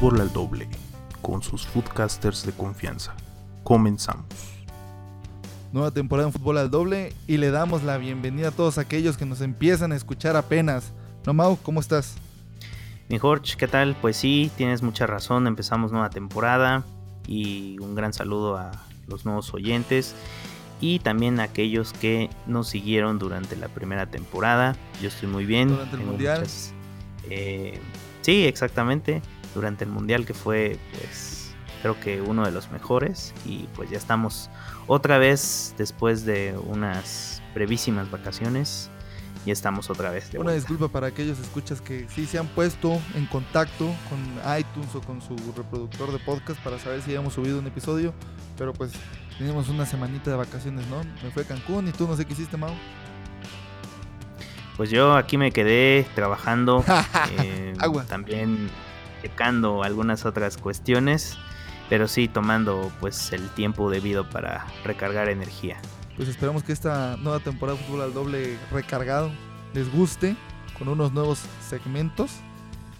Fútbol 0.00 0.22
al 0.22 0.32
Doble, 0.32 0.66
con 1.20 1.42
sus 1.42 1.66
foodcasters 1.66 2.46
de 2.46 2.52
confianza. 2.52 3.14
Comenzamos. 3.64 4.24
Nueva 5.74 5.90
temporada 5.90 6.28
en 6.28 6.32
Fútbol 6.32 6.56
al 6.56 6.70
Doble 6.70 7.12
y 7.26 7.36
le 7.36 7.50
damos 7.50 7.82
la 7.82 7.98
bienvenida 7.98 8.48
a 8.48 8.50
todos 8.50 8.78
aquellos 8.78 9.18
que 9.18 9.26
nos 9.26 9.42
empiezan 9.42 9.92
a 9.92 9.96
escuchar 9.96 10.36
apenas. 10.36 10.94
No, 11.26 11.34
Mau, 11.34 11.58
¿cómo 11.62 11.80
estás? 11.80 12.14
Mi 13.10 13.18
Jorge, 13.18 13.58
¿qué 13.58 13.68
tal? 13.68 13.94
Pues 14.00 14.16
sí, 14.16 14.50
tienes 14.56 14.80
mucha 14.82 15.06
razón, 15.06 15.46
empezamos 15.46 15.92
nueva 15.92 16.08
temporada 16.08 16.82
y 17.26 17.78
un 17.80 17.94
gran 17.94 18.14
saludo 18.14 18.56
a 18.56 18.72
los 19.06 19.26
nuevos 19.26 19.52
oyentes 19.52 20.14
y 20.80 21.00
también 21.00 21.40
a 21.40 21.42
aquellos 21.42 21.92
que 21.92 22.30
nos 22.46 22.68
siguieron 22.68 23.18
durante 23.18 23.54
la 23.54 23.68
primera 23.68 24.06
temporada. 24.06 24.76
Yo 25.02 25.08
estoy 25.08 25.28
muy 25.28 25.44
bien. 25.44 25.68
Durante 25.68 25.96
el 25.96 26.02
Mundial. 26.04 26.46
eh, 27.28 27.78
sí, 28.22 28.46
exactamente. 28.46 29.20
Durante 29.54 29.84
el 29.84 29.90
Mundial 29.90 30.26
que 30.26 30.34
fue, 30.34 30.78
pues, 30.92 31.52
creo 31.82 31.98
que 31.98 32.20
uno 32.20 32.44
de 32.44 32.52
los 32.52 32.70
mejores. 32.70 33.34
Y 33.44 33.68
pues 33.74 33.90
ya 33.90 33.98
estamos 33.98 34.50
otra 34.86 35.18
vez 35.18 35.74
después 35.78 36.24
de 36.24 36.56
unas 36.66 37.42
brevísimas 37.54 38.10
vacaciones. 38.10 38.90
Y 39.46 39.50
estamos 39.52 39.88
otra 39.88 40.10
vez. 40.10 40.30
De 40.30 40.38
Una 40.38 40.52
disculpa 40.52 40.88
para 40.88 41.06
aquellos 41.06 41.38
escuchas 41.38 41.80
que 41.80 42.06
sí 42.10 42.26
se 42.26 42.38
han 42.38 42.46
puesto 42.48 43.00
en 43.14 43.24
contacto 43.24 43.86
con 44.10 44.20
iTunes 44.58 44.94
o 44.94 45.00
con 45.00 45.22
su 45.22 45.34
reproductor 45.56 46.12
de 46.12 46.18
podcast 46.18 46.60
para 46.60 46.78
saber 46.78 47.00
si 47.00 47.14
hemos 47.14 47.32
subido 47.32 47.58
un 47.58 47.66
episodio. 47.66 48.12
Pero 48.58 48.74
pues 48.74 48.92
teníamos 49.38 49.70
una 49.70 49.86
semanita 49.86 50.30
de 50.30 50.36
vacaciones, 50.36 50.86
¿no? 50.88 51.02
Me 51.24 51.30
fue 51.30 51.44
a 51.44 51.46
Cancún 51.46 51.88
y 51.88 51.92
tú 51.92 52.06
no 52.06 52.16
sé 52.16 52.26
qué 52.26 52.34
hiciste, 52.34 52.58
Mau. 52.58 52.74
Pues 54.76 54.90
yo 54.90 55.16
aquí 55.16 55.38
me 55.38 55.52
quedé 55.52 56.06
trabajando, 56.14 56.84
eh, 57.38 57.74
Agua. 57.78 58.04
también 58.04 58.68
checando 59.22 59.82
algunas 59.82 60.24
otras 60.24 60.56
cuestiones, 60.56 61.36
pero 61.88 62.08
sí 62.08 62.28
tomando 62.28 62.90
pues 63.00 63.32
el 63.32 63.48
tiempo 63.50 63.90
debido 63.90 64.28
para 64.28 64.66
recargar 64.84 65.28
energía. 65.28 65.80
Pues 66.16 66.28
esperamos 66.28 66.62
que 66.62 66.72
esta 66.72 67.16
nueva 67.16 67.40
temporada 67.40 67.78
de 67.78 67.84
Fútbol 67.84 68.02
al 68.02 68.14
Doble 68.14 68.58
recargado 68.70 69.30
les 69.72 69.90
guste 69.90 70.36
con 70.78 70.88
unos 70.88 71.12
nuevos 71.12 71.40
segmentos. 71.68 72.32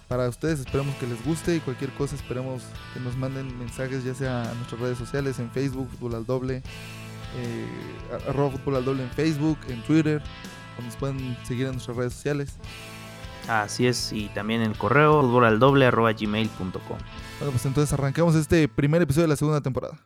Para 0.09 0.29
ustedes 0.29 0.61
esperemos 0.61 0.95
que 0.97 1.07
les 1.07 1.25
guste 1.25 1.57
y 1.57 1.61
cualquier 1.61 1.91
cosa 1.93 2.17
esperemos 2.17 2.63
que 2.95 3.01
nos 3.01 3.17
manden 3.17 3.57
mensajes 3.59 4.05
ya 4.05 4.15
sea 4.15 4.51
a 4.51 4.55
nuestras 4.55 4.81
redes 4.81 4.99
sociales 4.99 5.39
en 5.39 5.51
Facebook, 5.51 5.89
Fútbol 5.91 6.17
al 6.17 6.27
Doble, 6.27 6.63
eh, 7.37 7.67
arroba 8.29 8.51
Fútbol 8.51 8.77
al 8.77 8.85
Doble 8.85 9.05
en 9.05 9.11
Facebook, 9.11 9.59
en 9.69 9.83
Twitter, 9.83 10.21
o 10.79 10.83
nos 10.83 10.97
pueden 10.97 11.37
seguir 11.45 11.67
en 11.67 11.73
nuestras 11.73 11.97
redes 11.97 12.15
sociales. 12.15 12.57
Así 13.51 13.89
es, 13.89 14.13
y 14.13 14.29
también 14.29 14.63
el 14.63 14.79
correo 14.79 15.23
futbolaldoble.gmail.com. 15.23 16.71
Bueno, 17.41 17.51
pues 17.51 17.67
entonces 17.67 17.93
arrancamos 17.93 18.37
este 18.37 18.69
primer 18.69 19.03
episodio 19.03 19.25
de 19.25 19.31
la 19.31 19.35
segunda 19.35 19.61
temporada. 19.61 19.99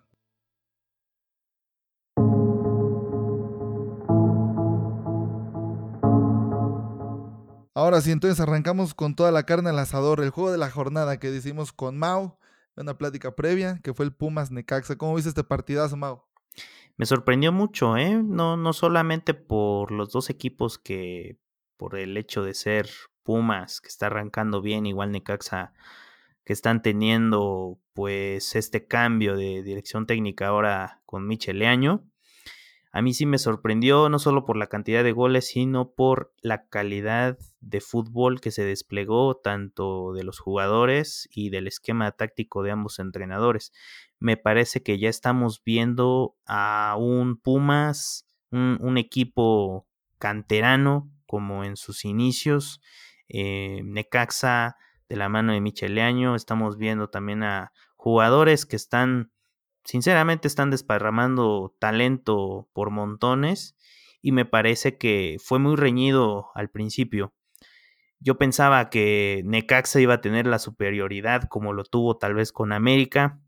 Ahora 7.74 8.00
sí, 8.00 8.12
entonces 8.12 8.40
arrancamos 8.40 8.94
con 8.94 9.14
toda 9.14 9.30
la 9.30 9.42
carne 9.42 9.68
al 9.68 9.78
asador, 9.78 10.22
el 10.22 10.30
juego 10.30 10.50
de 10.50 10.56
la 10.56 10.70
jornada 10.70 11.18
que 11.20 11.30
decimos 11.30 11.74
con 11.74 11.98
Mau, 11.98 12.38
una 12.76 12.96
plática 12.96 13.36
previa, 13.36 13.78
que 13.84 13.92
fue 13.92 14.06
el 14.06 14.14
Pumas 14.14 14.52
Necaxa. 14.52 14.96
¿Cómo 14.96 15.16
viste 15.16 15.28
este 15.28 15.44
partidazo, 15.44 15.98
Mau? 15.98 16.22
Me 16.96 17.04
sorprendió 17.04 17.52
mucho, 17.52 17.98
¿eh? 17.98 18.22
No, 18.24 18.56
no 18.56 18.72
solamente 18.72 19.34
por 19.34 19.92
los 19.92 20.12
dos 20.12 20.30
equipos 20.30 20.78
que, 20.78 21.36
por 21.76 21.98
el 21.98 22.16
hecho 22.16 22.42
de 22.42 22.54
ser 22.54 22.88
Pumas, 23.24 23.80
que 23.80 23.88
está 23.88 24.06
arrancando 24.06 24.60
bien, 24.62 24.86
igual 24.86 25.10
Necaxa, 25.10 25.72
que 26.44 26.52
están 26.52 26.82
teniendo 26.82 27.78
pues 27.94 28.54
este 28.54 28.86
cambio 28.86 29.36
de 29.36 29.62
dirección 29.62 30.06
técnica 30.06 30.48
ahora 30.48 31.00
con 31.06 31.26
Michel 31.26 31.58
Leaño. 31.58 32.04
A 32.92 33.02
mí 33.02 33.12
sí 33.12 33.26
me 33.26 33.38
sorprendió, 33.38 34.08
no 34.08 34.20
solo 34.20 34.44
por 34.44 34.56
la 34.56 34.68
cantidad 34.68 35.02
de 35.02 35.10
goles, 35.10 35.48
sino 35.48 35.90
por 35.90 36.32
la 36.42 36.68
calidad 36.68 37.36
de 37.60 37.80
fútbol 37.80 38.40
que 38.40 38.52
se 38.52 38.62
desplegó, 38.62 39.36
tanto 39.36 40.12
de 40.12 40.22
los 40.22 40.38
jugadores 40.38 41.28
y 41.32 41.50
del 41.50 41.66
esquema 41.66 42.12
táctico 42.12 42.62
de 42.62 42.70
ambos 42.70 43.00
entrenadores 43.00 43.72
me 44.24 44.38
parece 44.38 44.82
que 44.82 44.98
ya 44.98 45.10
estamos 45.10 45.62
viendo 45.62 46.34
a 46.46 46.96
un 46.98 47.36
Pumas, 47.36 48.26
un 48.50 48.96
equipo 48.96 49.86
canterano 50.18 51.10
como 51.26 51.62
en 51.62 51.76
sus 51.76 52.06
inicios, 52.06 52.80
eh, 53.36 53.82
Necaxa 53.82 54.76
de 55.08 55.16
la 55.16 55.28
mano 55.28 55.52
de 55.52 55.60
Micheleaño, 55.60 56.36
estamos 56.36 56.78
viendo 56.78 57.10
también 57.10 57.42
a 57.42 57.72
jugadores 57.96 58.64
que 58.64 58.76
están, 58.76 59.32
sinceramente 59.84 60.46
están 60.46 60.70
desparramando 60.70 61.74
talento 61.80 62.68
por 62.72 62.90
montones 62.90 63.76
y 64.22 64.30
me 64.30 64.44
parece 64.44 64.98
que 64.98 65.38
fue 65.42 65.58
muy 65.58 65.74
reñido 65.74 66.52
al 66.54 66.70
principio. 66.70 67.34
Yo 68.20 68.38
pensaba 68.38 68.88
que 68.88 69.42
Necaxa 69.44 70.00
iba 70.00 70.14
a 70.14 70.20
tener 70.20 70.46
la 70.46 70.60
superioridad 70.60 71.48
como 71.48 71.72
lo 71.72 71.82
tuvo 71.82 72.16
tal 72.16 72.34
vez 72.34 72.52
con 72.52 72.72
América, 72.72 73.40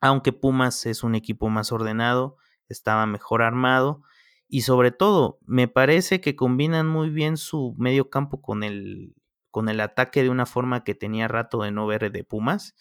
aunque 0.00 0.32
Pumas 0.32 0.84
es 0.84 1.04
un 1.04 1.14
equipo 1.14 1.48
más 1.48 1.70
ordenado, 1.70 2.38
estaba 2.68 3.06
mejor 3.06 3.42
armado 3.42 4.02
y 4.48 4.62
sobre 4.62 4.90
todo 4.90 5.38
me 5.46 5.68
parece 5.68 6.20
que 6.20 6.36
combinan 6.36 6.86
muy 6.86 7.10
bien 7.10 7.36
su 7.36 7.74
medio 7.78 8.10
campo 8.10 8.40
con 8.40 8.62
el, 8.62 9.14
con 9.50 9.68
el 9.68 9.80
ataque 9.80 10.22
de 10.22 10.30
una 10.30 10.46
forma 10.46 10.84
que 10.84 10.94
tenía 10.94 11.28
rato 11.28 11.62
de 11.62 11.72
no 11.72 11.86
ver 11.86 12.12
de 12.12 12.24
Pumas. 12.24 12.74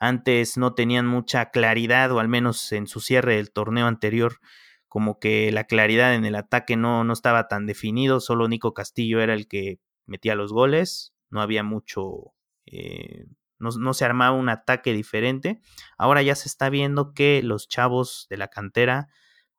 Antes 0.00 0.56
no 0.56 0.74
tenían 0.74 1.06
mucha 1.06 1.50
claridad 1.50 2.12
o 2.12 2.20
al 2.20 2.28
menos 2.28 2.72
en 2.72 2.86
su 2.86 3.00
cierre 3.00 3.36
del 3.36 3.50
torneo 3.50 3.86
anterior 3.86 4.40
como 4.88 5.18
que 5.18 5.52
la 5.52 5.64
claridad 5.64 6.14
en 6.14 6.24
el 6.24 6.34
ataque 6.34 6.76
no, 6.76 7.04
no 7.04 7.12
estaba 7.12 7.46
tan 7.46 7.66
definido, 7.66 8.20
solo 8.20 8.48
Nico 8.48 8.72
Castillo 8.74 9.20
era 9.20 9.34
el 9.34 9.46
que 9.46 9.80
metía 10.06 10.34
los 10.34 10.52
goles, 10.52 11.14
no 11.30 11.40
había 11.40 11.62
mucho... 11.62 12.34
Eh, 12.66 13.26
no, 13.58 13.70
no, 13.70 13.92
se 13.92 14.04
armaba 14.04 14.36
un 14.36 14.48
ataque 14.48 14.92
diferente. 14.92 15.60
Ahora 15.96 16.22
ya 16.22 16.36
se 16.36 16.48
está 16.48 16.70
viendo 16.70 17.12
que 17.12 17.42
los 17.42 17.66
chavos 17.66 18.26
de 18.30 18.36
la 18.36 18.48
cantera 18.48 19.08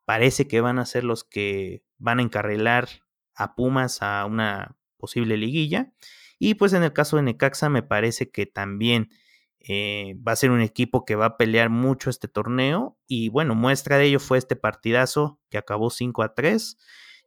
parece 0.09 0.47
que 0.47 0.59
van 0.59 0.79
a 0.79 0.87
ser 0.87 1.03
los 1.03 1.23
que 1.23 1.83
van 1.99 2.17
a 2.17 2.23
encarrilar 2.23 2.89
a 3.35 3.53
Pumas 3.53 4.01
a 4.01 4.25
una 4.25 4.75
posible 4.97 5.37
liguilla. 5.37 5.93
Y 6.39 6.55
pues 6.55 6.73
en 6.73 6.81
el 6.81 6.93
caso 6.93 7.17
de 7.17 7.21
Necaxa 7.21 7.69
me 7.69 7.83
parece 7.83 8.31
que 8.31 8.47
también 8.47 9.11
eh, 9.59 10.15
va 10.27 10.31
a 10.31 10.35
ser 10.35 10.49
un 10.49 10.61
equipo 10.61 11.05
que 11.05 11.13
va 11.13 11.25
a 11.27 11.37
pelear 11.37 11.69
mucho 11.69 12.09
este 12.09 12.27
torneo. 12.27 12.97
Y 13.05 13.29
bueno, 13.29 13.53
muestra 13.53 13.99
de 13.99 14.05
ello 14.05 14.19
fue 14.19 14.39
este 14.39 14.55
partidazo 14.55 15.39
que 15.51 15.59
acabó 15.59 15.91
5 15.91 16.23
a 16.23 16.33
3. 16.33 16.79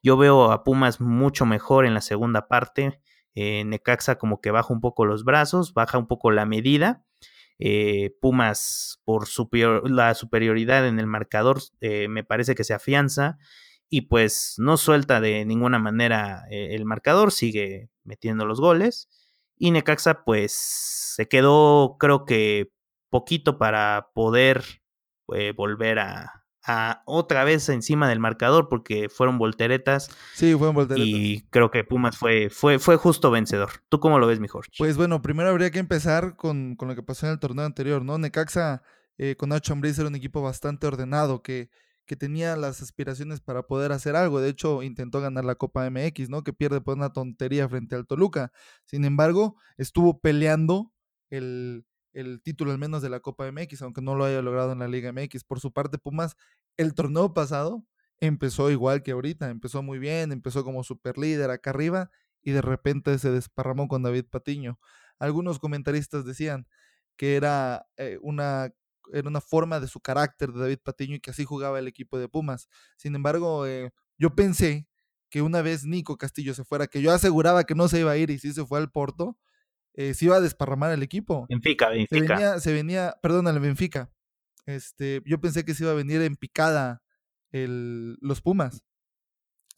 Yo 0.03 0.16
veo 0.16 0.50
a 0.50 0.65
Pumas 0.65 1.00
mucho 1.00 1.47
mejor 1.47 1.87
en 1.87 1.94
la 1.94 2.00
segunda 2.00 2.48
parte. 2.48 3.00
Eh, 3.37 3.62
Necaxa 3.65 4.16
como 4.19 4.41
que 4.41 4.50
baja 4.50 4.75
un 4.75 4.81
poco 4.81 5.06
los 5.06 5.22
brazos, 5.22 5.72
baja 5.72 5.98
un 5.98 6.09
poco 6.09 6.32
la 6.32 6.47
medida. 6.47 7.04
Eh, 7.65 8.11
Pumas 8.21 9.00
por 9.05 9.28
la 9.89 10.15
superioridad 10.17 10.89
en 10.89 10.99
el 10.99 11.06
marcador 11.06 11.61
eh, 11.81 12.09
me 12.09 12.25
parece 12.25 12.56
que 12.56 12.65
se 12.65 12.75
afianza 12.75 13.39
y 13.89 14.03
pues 14.03 14.55
no 14.59 14.77
suelta 14.77 15.21
de 15.21 15.45
ninguna 15.45 15.78
manera 15.78 16.43
eh, 16.51 16.75
el 16.75 16.84
marcador, 16.84 17.31
sigue 17.31 17.89
metiendo 18.03 18.47
los 18.47 18.61
goles. 18.61 19.09
Y 19.56 19.71
Necaxa 19.71 20.25
pues 20.25 20.53
se 20.55 21.28
quedó 21.28 21.99
creo 22.01 22.25
que 22.25 22.72
poquito 23.11 23.59
para 23.59 24.09
poder 24.12 24.65
volver 25.56 26.01
a, 26.01 26.41
a 26.65 27.03
otra 27.06 27.45
vez 27.45 27.69
encima 27.69 28.09
del 28.09 28.21
marcador 28.21 28.69
porque 28.69 29.09
fueron 29.09 29.39
volteretas. 29.39 30.11
Sí, 30.34 30.55
fueron 30.55 30.75
volteretas. 30.75 31.09
Y 31.09 31.43
creo 31.50 31.71
que 31.71 31.84
Pumas 31.84 32.17
fue, 32.17 32.50
fue, 32.50 32.78
fue 32.78 32.97
justo 32.97 33.31
vencedor. 33.31 33.71
¿Tú 33.89 34.01
cómo 34.01 34.19
lo 34.19 34.27
ves, 34.27 34.41
mi 34.41 34.48
Jorge? 34.48 34.71
Pues 34.78 34.97
bueno, 34.97 35.22
primero 35.22 35.51
habría 35.51 35.71
que 35.71 35.78
empezar 35.78 36.36
con, 36.36 36.77
con 36.77 36.89
lo 36.89 36.95
que 36.95 37.03
pasó 37.03 37.27
en 37.27 37.33
el 37.33 37.39
torneo 37.39 37.65
anterior, 37.65 38.04
¿no? 38.04 38.19
Necaxa 38.19 38.83
eh, 39.19 39.36
con 39.36 39.51
Nacho 39.51 39.72
Ambriz 39.72 39.98
era 39.98 40.09
un 40.09 40.15
equipo 40.15 40.42
bastante 40.42 40.86
ordenado 40.86 41.42
que, 41.42 41.71
que 42.07 42.16
tenía 42.16 42.57
las 42.57 42.83
aspiraciones 42.83 43.41
para 43.41 43.66
poder 43.66 43.92
hacer 43.92 44.16
algo. 44.16 44.41
De 44.41 44.48
hecho, 44.48 44.83
intentó 44.83 45.21
ganar 45.21 45.45
la 45.45 45.54
Copa 45.54 45.89
MX, 45.89 46.28
¿no? 46.28 46.42
Que 46.42 46.53
pierde 46.53 46.81
por 46.81 46.97
una 46.97 47.13
tontería 47.13 47.69
frente 47.69 47.95
al 47.95 48.07
Toluca. 48.07 48.53
Sin 48.84 49.04
embargo, 49.04 49.57
estuvo 49.77 50.21
peleando 50.21 50.92
el, 51.31 51.84
el 52.13 52.42
título 52.42 52.72
al 52.72 52.78
menos 52.78 53.03
de 53.03 53.10
la 53.10 53.21
Copa 53.21 53.51
MX, 53.51 53.83
aunque 53.83 54.03
no 54.03 54.15
lo 54.15 54.25
haya 54.25 54.42
logrado 54.42 54.72
en 54.72 54.81
la 54.81 54.89
Liga 54.89 55.13
MX. 55.13 55.45
Por 55.45 55.60
su 55.60 55.72
parte, 55.72 55.98
Pumas, 55.98 56.36
el 56.77 56.95
torneo 56.95 57.34
pasado 57.34 57.86
empezó 58.21 58.71
igual 58.71 59.03
que 59.03 59.13
ahorita, 59.13 59.51
empezó 59.51 59.83
muy 59.83 59.98
bien, 59.98 60.33
empezó 60.33 60.65
como 60.65 60.84
super 60.84 61.19
líder 61.19 61.51
acá 61.51 61.71
arriba 61.71 62.10
y 62.42 62.53
de 62.53 62.63
repente 62.63 63.19
se 63.19 63.30
desparramó 63.30 63.89
con 63.89 64.03
David 64.03 64.27
Patiño. 64.30 64.78
Algunos 65.19 65.59
comentaristas 65.59 66.24
decían 66.24 66.66
que 67.16 67.36
era 67.36 67.86
eh, 67.97 68.19
una 68.22 68.72
era 69.13 69.28
una 69.28 69.41
forma 69.41 69.80
de 69.80 69.89
su 69.89 70.01
carácter 70.01 70.53
de 70.53 70.60
David 70.60 70.78
Patiño 70.83 71.16
y 71.16 71.21
que 71.21 71.33
así 71.33 71.45
jugaba 71.45 71.78
el 71.80 71.89
equipo 71.89 72.19
de 72.19 72.28
Pumas. 72.28 72.69
Sin 72.97 73.15
embargo, 73.16 73.66
eh, 73.66 73.91
yo 74.16 74.34
pensé 74.36 74.86
que 75.28 75.42
una 75.42 75.60
vez 75.63 75.84
Nico 75.84 76.16
Castillo 76.16 76.54
se 76.54 76.65
fuera, 76.65 76.86
que 76.86 77.03
yo 77.03 77.10
aseguraba 77.13 77.65
que 77.65 77.74
no 77.74 77.89
se 77.89 78.01
iba 78.01 78.13
a 78.13 78.16
ir 78.16 78.30
y 78.30 78.39
sí 78.39 78.53
se 78.53 78.65
fue 78.65 78.78
al 78.78 78.91
Porto, 78.92 79.39
eh, 79.95 80.15
se 80.15 80.27
iba 80.27 80.36
a 80.36 80.41
desparramar 80.41 80.92
el 80.92 81.03
equipo. 81.03 81.47
Benfica, 81.48 81.91
Se 82.09 82.21
Benfica. 82.21 82.34
venía, 82.34 82.60
se 82.60 82.72
venía, 82.72 83.16
perdón, 83.22 83.48
el 83.48 83.60
Benfica. 83.60 84.13
Este, 84.66 85.22
yo 85.26 85.41
pensé 85.41 85.64
que 85.64 85.74
se 85.74 85.84
iba 85.84 85.92
a 85.92 85.97
venir 85.97 86.22
en 86.22 86.36
picada 86.36 87.03
el, 87.53 88.16
los 88.20 88.41
Pumas. 88.42 88.82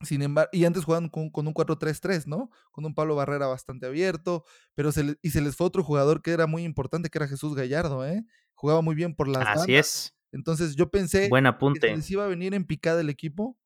Sin 0.03 0.23
embargo, 0.23 0.51
y 0.53 0.65
antes 0.65 0.85
jugaban 0.85 1.09
con, 1.09 1.31
con 1.31 1.47
un 1.47 1.55
4-3-3, 1.55 2.27
¿no? 2.27 2.51
Con 2.73 2.85
un 2.85 2.95
Pablo 2.95 3.15
Barrera 3.17 3.47
bastante 3.47 3.87
abierto, 3.87 4.45
pero 4.75 4.93
se 4.93 5.05
le- 5.05 5.17
y 5.23 5.31
se 5.31 5.41
les 5.41 5.57
fue 5.57 5.67
otro 5.67 5.85
jugador 5.85 6.21
que 6.21 6.33
era 6.33 6.47
muy 6.47 6.65
importante, 6.65 7.09
que 7.11 7.19
era 7.19 7.29
Jesús 7.29 7.55
Gallardo, 7.55 8.05
¿eh? 8.07 8.25
Jugaba 8.55 8.83
muy 8.83 8.95
bien 8.97 9.15
por 9.15 9.29
las 9.29 9.45
Así 9.47 9.75
bandas. 9.75 9.79
es. 9.79 10.15
Entonces 10.33 10.75
yo 10.77 10.91
pensé 10.91 11.31
Buen 11.31 11.45
que 11.73 11.81
se 11.81 11.89
apunte. 11.89 11.89
les 11.97 12.11
iba 12.11 12.25
a 12.25 12.29
venir 12.29 12.55
en 12.55 12.67
picada 12.67 13.01
el 13.01 13.09
equipo 13.11 13.57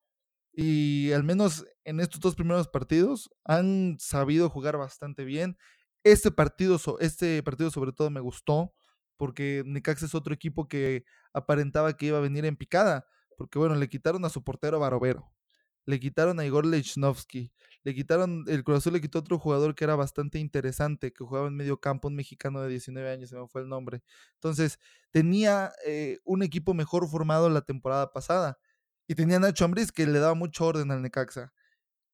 y 0.52 1.12
al 1.12 1.24
menos 1.24 1.66
en 1.84 2.00
estos 2.00 2.20
dos 2.20 2.34
primeros 2.36 2.68
partidos 2.68 3.30
han 3.44 3.96
sabido 4.00 4.50
jugar 4.50 4.76
bastante 4.78 5.24
bien. 5.24 5.56
Este 6.04 6.30
partido, 6.30 6.78
este 7.00 7.42
partido 7.42 7.70
sobre 7.70 7.92
todo 7.92 8.10
me 8.10 8.20
gustó 8.20 8.74
porque 9.18 9.62
Necaxa 9.66 10.06
es 10.06 10.14
otro 10.14 10.32
equipo 10.32 10.68
que 10.68 11.04
aparentaba 11.34 11.94
que 11.96 12.06
iba 12.06 12.18
a 12.18 12.22
venir 12.22 12.46
en 12.46 12.56
picada, 12.56 13.06
porque 13.36 13.58
bueno, 13.58 13.74
le 13.74 13.88
quitaron 13.90 14.24
a 14.24 14.30
su 14.30 14.42
portero 14.42 14.80
Barovero, 14.80 15.30
le 15.84 16.00
quitaron 16.00 16.40
a 16.40 16.46
Igor 16.46 16.64
Lechnowsky, 16.64 17.52
le 17.82 17.94
quitaron, 17.94 18.44
el 18.48 18.64
Cruz 18.64 18.78
Azul 18.78 18.92
le 18.92 19.00
quitó 19.00 19.20
otro 19.20 19.38
jugador 19.38 19.74
que 19.74 19.84
era 19.84 19.96
bastante 19.96 20.38
interesante, 20.38 21.12
que 21.12 21.24
jugaba 21.24 21.48
en 21.48 21.56
medio 21.56 21.80
campo, 21.80 22.08
un 22.08 22.14
mexicano 22.14 22.60
de 22.60 22.68
19 22.68 23.10
años, 23.10 23.30
se 23.30 23.36
me 23.36 23.48
fue 23.48 23.62
el 23.62 23.68
nombre. 23.68 24.02
Entonces, 24.34 24.78
tenía 25.10 25.72
eh, 25.86 26.18
un 26.24 26.42
equipo 26.42 26.74
mejor 26.74 27.08
formado 27.08 27.48
la 27.48 27.62
temporada 27.62 28.12
pasada. 28.12 28.58
Y 29.06 29.14
tenía 29.14 29.38
a 29.38 29.40
Nacho 29.40 29.64
Ambriz 29.64 29.90
que 29.90 30.06
le 30.06 30.18
daba 30.18 30.34
mucho 30.34 30.66
orden 30.66 30.90
al 30.90 31.00
Necaxa. 31.00 31.54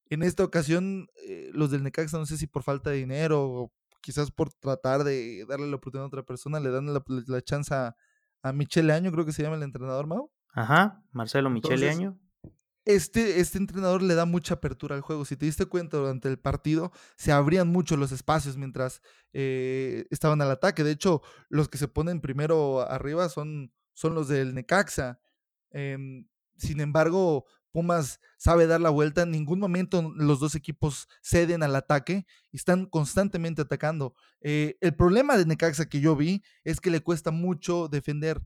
En 0.09 0.23
esta 0.23 0.45
ocasión, 0.45 1.07
eh, 1.27 1.49
los 1.53 1.71
del 1.71 1.83
Necaxa, 1.83 2.17
no 2.17 2.25
sé 2.25 2.37
si 2.37 2.47
por 2.47 2.63
falta 2.63 2.91
de 2.91 2.97
dinero 2.97 3.43
o 3.43 3.73
quizás 4.05 4.29
por 4.29 4.53
tratar 4.53 5.03
de 5.03 5.45
darle 5.49 5.67
la 5.67 5.77
oportunidad 5.77 6.05
a 6.05 6.07
otra 6.09 6.23
persona, 6.23 6.59
le 6.59 6.69
dan 6.69 6.93
la, 6.93 7.03
la 7.25 7.41
chance 7.41 7.73
a, 7.73 7.95
a 8.43 8.53
Michele 8.53 8.93
Año, 8.93 9.11
creo 9.11 9.25
que 9.25 9.31
se 9.31 9.41
llama 9.41 9.55
el 9.55 9.63
entrenador, 9.63 10.05
Mau. 10.05 10.31
Ajá, 10.53 11.03
Marcelo 11.11 11.49
Michele 11.49 11.87
Entonces, 11.87 11.97
Año. 11.97 12.19
Este, 12.85 13.39
este 13.39 13.57
entrenador 13.57 14.03
le 14.03 14.13
da 14.13 14.25
mucha 14.25 14.53
apertura 14.53 14.95
al 14.95 15.01
juego. 15.01 15.25
Si 15.25 15.35
te 15.35 15.47
diste 15.47 15.65
cuenta 15.65 15.97
durante 15.97 16.29
el 16.29 16.37
partido, 16.37 16.91
se 17.17 17.31
abrían 17.31 17.67
mucho 17.67 17.97
los 17.97 18.11
espacios 18.11 18.57
mientras 18.57 19.01
eh, 19.33 20.05
estaban 20.11 20.39
al 20.43 20.51
ataque. 20.51 20.83
De 20.83 20.91
hecho, 20.91 21.23
los 21.49 21.67
que 21.67 21.79
se 21.79 21.87
ponen 21.87 22.21
primero 22.21 22.87
arriba 22.87 23.27
son, 23.27 23.73
son 23.95 24.13
los 24.13 24.27
del 24.27 24.53
Necaxa. 24.53 25.19
Em, 25.71 26.27
sin 26.57 26.79
embargo, 26.79 27.45
Pumas 27.75 28.21
sabe 28.37 28.67
dar 28.67 28.79
la 28.79 28.89
vuelta. 28.89 29.23
En 29.23 29.31
ningún 29.31 29.59
momento 29.59 30.13
los 30.15 30.39
dos 30.39 30.55
equipos 30.55 31.09
ceden 31.21 31.61
al 31.61 31.75
ataque 31.75 32.25
y 32.53 32.55
están 32.55 32.85
constantemente 32.85 33.63
atacando. 33.63 34.15
Eh, 34.39 34.77
el 34.79 34.95
problema 34.95 35.35
de 35.35 35.45
Necaxa 35.45 35.89
que 35.89 35.99
yo 35.99 36.15
vi 36.15 36.41
es 36.63 36.79
que 36.79 36.89
le 36.89 37.01
cuesta 37.01 37.31
mucho 37.31 37.89
defender. 37.89 38.41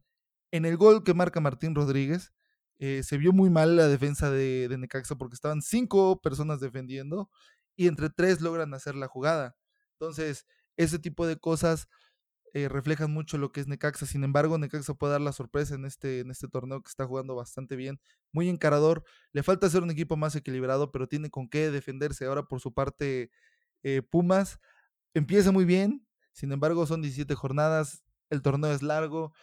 En 0.50 0.66
el 0.66 0.78
gol 0.78 1.04
que 1.04 1.14
marca 1.14 1.40
Martín 1.40 1.76
Rodríguez, 1.76 2.34
eh, 2.80 3.04
se 3.04 3.20
vio 3.20 3.32
muy 3.32 3.52
mal 3.52 3.76
la 3.76 3.88
defensa 3.88 4.32
de, 4.32 4.68
de 4.68 4.78
Necaxa 4.80 5.16
porque 5.16 5.36
estaban 5.36 5.62
cinco 5.62 6.20
personas 6.24 6.60
defendiendo 6.60 7.30
y 7.76 7.88
entre 7.88 8.10
tres 8.10 8.42
logran 8.42 8.74
hacer 8.74 8.96
la 8.96 9.08
jugada. 9.08 9.56
Entonces, 10.00 10.48
ese 10.76 10.98
tipo 10.98 11.28
de 11.28 11.38
cosas 11.38 11.88
eh, 12.54 12.68
reflejan 12.70 13.12
mucho 13.12 13.38
lo 13.38 13.52
que 13.52 13.60
es 13.62 13.68
Necaxa. 13.68 14.06
Sin 14.06 14.24
embargo, 14.24 14.58
Necaxa 14.58 14.94
puede 14.94 15.14
dar 15.14 15.22
la 15.22 15.32
sorpresa 15.32 15.76
en 15.76 15.86
este, 15.86 16.20
en 16.22 16.32
este 16.32 16.48
torneo 16.48 16.82
que 16.82 16.90
está 16.90 17.06
jugando 17.06 17.36
bastante 17.36 17.76
bien, 17.76 18.00
muy 18.32 18.50
encarador. 18.50 19.04
Le 19.32 19.44
falta 19.44 19.70
ser 19.70 19.84
un 19.84 19.92
equipo 19.92 20.18
más 20.18 20.36
equilibrado, 20.36 20.92
pero 20.92 21.08
tiene 21.08 21.30
con 21.30 21.50
qué 21.50 21.72
defenderse. 21.72 22.26
Ahora, 22.26 22.44
por 22.44 22.60
su 22.60 22.74
parte, 22.74 23.32
eh, 23.84 24.02
Pumas 24.02 24.60
empieza 25.14 25.52
muy 25.52 25.66
bien. 25.66 26.06
Sin 26.32 26.52
embargo, 26.52 26.86
son 26.86 27.02
17 27.02 27.36
jornadas, 27.36 28.04
el 28.30 28.42
torneo 28.42 28.72
es 28.72 28.82
largo 28.82 29.34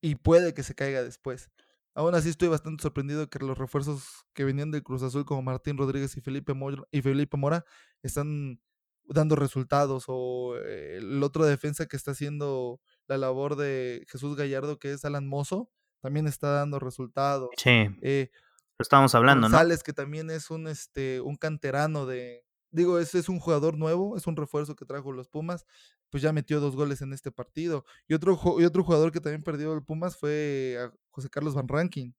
y 0.00 0.16
puede 0.16 0.54
que 0.54 0.62
se 0.62 0.74
caiga 0.74 1.02
después. 1.02 1.50
Aún 1.94 2.14
así 2.14 2.30
estoy 2.30 2.48
bastante 2.48 2.82
sorprendido 2.82 3.28
que 3.28 3.38
los 3.38 3.56
refuerzos 3.58 4.24
que 4.32 4.44
venían 4.44 4.70
del 4.70 4.82
Cruz 4.82 5.02
Azul 5.02 5.24
como 5.24 5.42
Martín 5.42 5.76
Rodríguez 5.76 6.16
y 6.16 6.20
Felipe 6.22 6.54
y 6.90 7.02
Felipe 7.02 7.36
Mora 7.36 7.64
están 8.02 8.60
dando 9.08 9.36
resultados 9.36 10.04
o 10.08 10.56
eh, 10.56 10.96
el 10.98 11.22
otro 11.22 11.44
defensa 11.44 11.86
que 11.86 11.96
está 11.96 12.12
haciendo 12.12 12.80
la 13.06 13.18
labor 13.18 13.56
de 13.56 14.04
Jesús 14.08 14.36
Gallardo 14.36 14.78
que 14.78 14.92
es 14.92 15.04
Alan 15.04 15.26
Mozo 15.26 15.70
también 16.00 16.26
está 16.26 16.50
dando 16.50 16.78
resultados. 16.78 17.50
Sí, 17.56 17.88
Eh, 18.02 18.30
lo 18.78 18.82
estábamos 18.82 19.14
hablando, 19.14 19.48
¿no? 19.48 19.52
González 19.52 19.82
que 19.82 19.92
también 19.92 20.30
es 20.30 20.50
un 20.50 20.66
este 20.66 21.20
un 21.20 21.36
canterano 21.36 22.06
de 22.06 22.44
digo, 22.72 22.98
ese 22.98 23.18
es 23.18 23.28
un 23.28 23.38
jugador 23.38 23.76
nuevo, 23.76 24.16
es 24.16 24.26
un 24.26 24.34
refuerzo 24.34 24.74
que 24.74 24.84
trajo 24.86 25.12
los 25.12 25.28
Pumas, 25.28 25.66
pues 26.10 26.22
ya 26.22 26.32
metió 26.32 26.58
dos 26.58 26.74
goles 26.74 27.02
en 27.02 27.12
este 27.12 27.30
partido. 27.30 27.84
Y 28.08 28.14
otro, 28.14 28.38
y 28.58 28.64
otro 28.64 28.82
jugador 28.82 29.12
que 29.12 29.20
también 29.20 29.42
perdió 29.42 29.72
el 29.74 29.84
Pumas 29.84 30.16
fue 30.16 30.78
a 30.80 30.92
José 31.10 31.28
Carlos 31.28 31.54
Van 31.54 31.68
Rankin. 31.68 32.14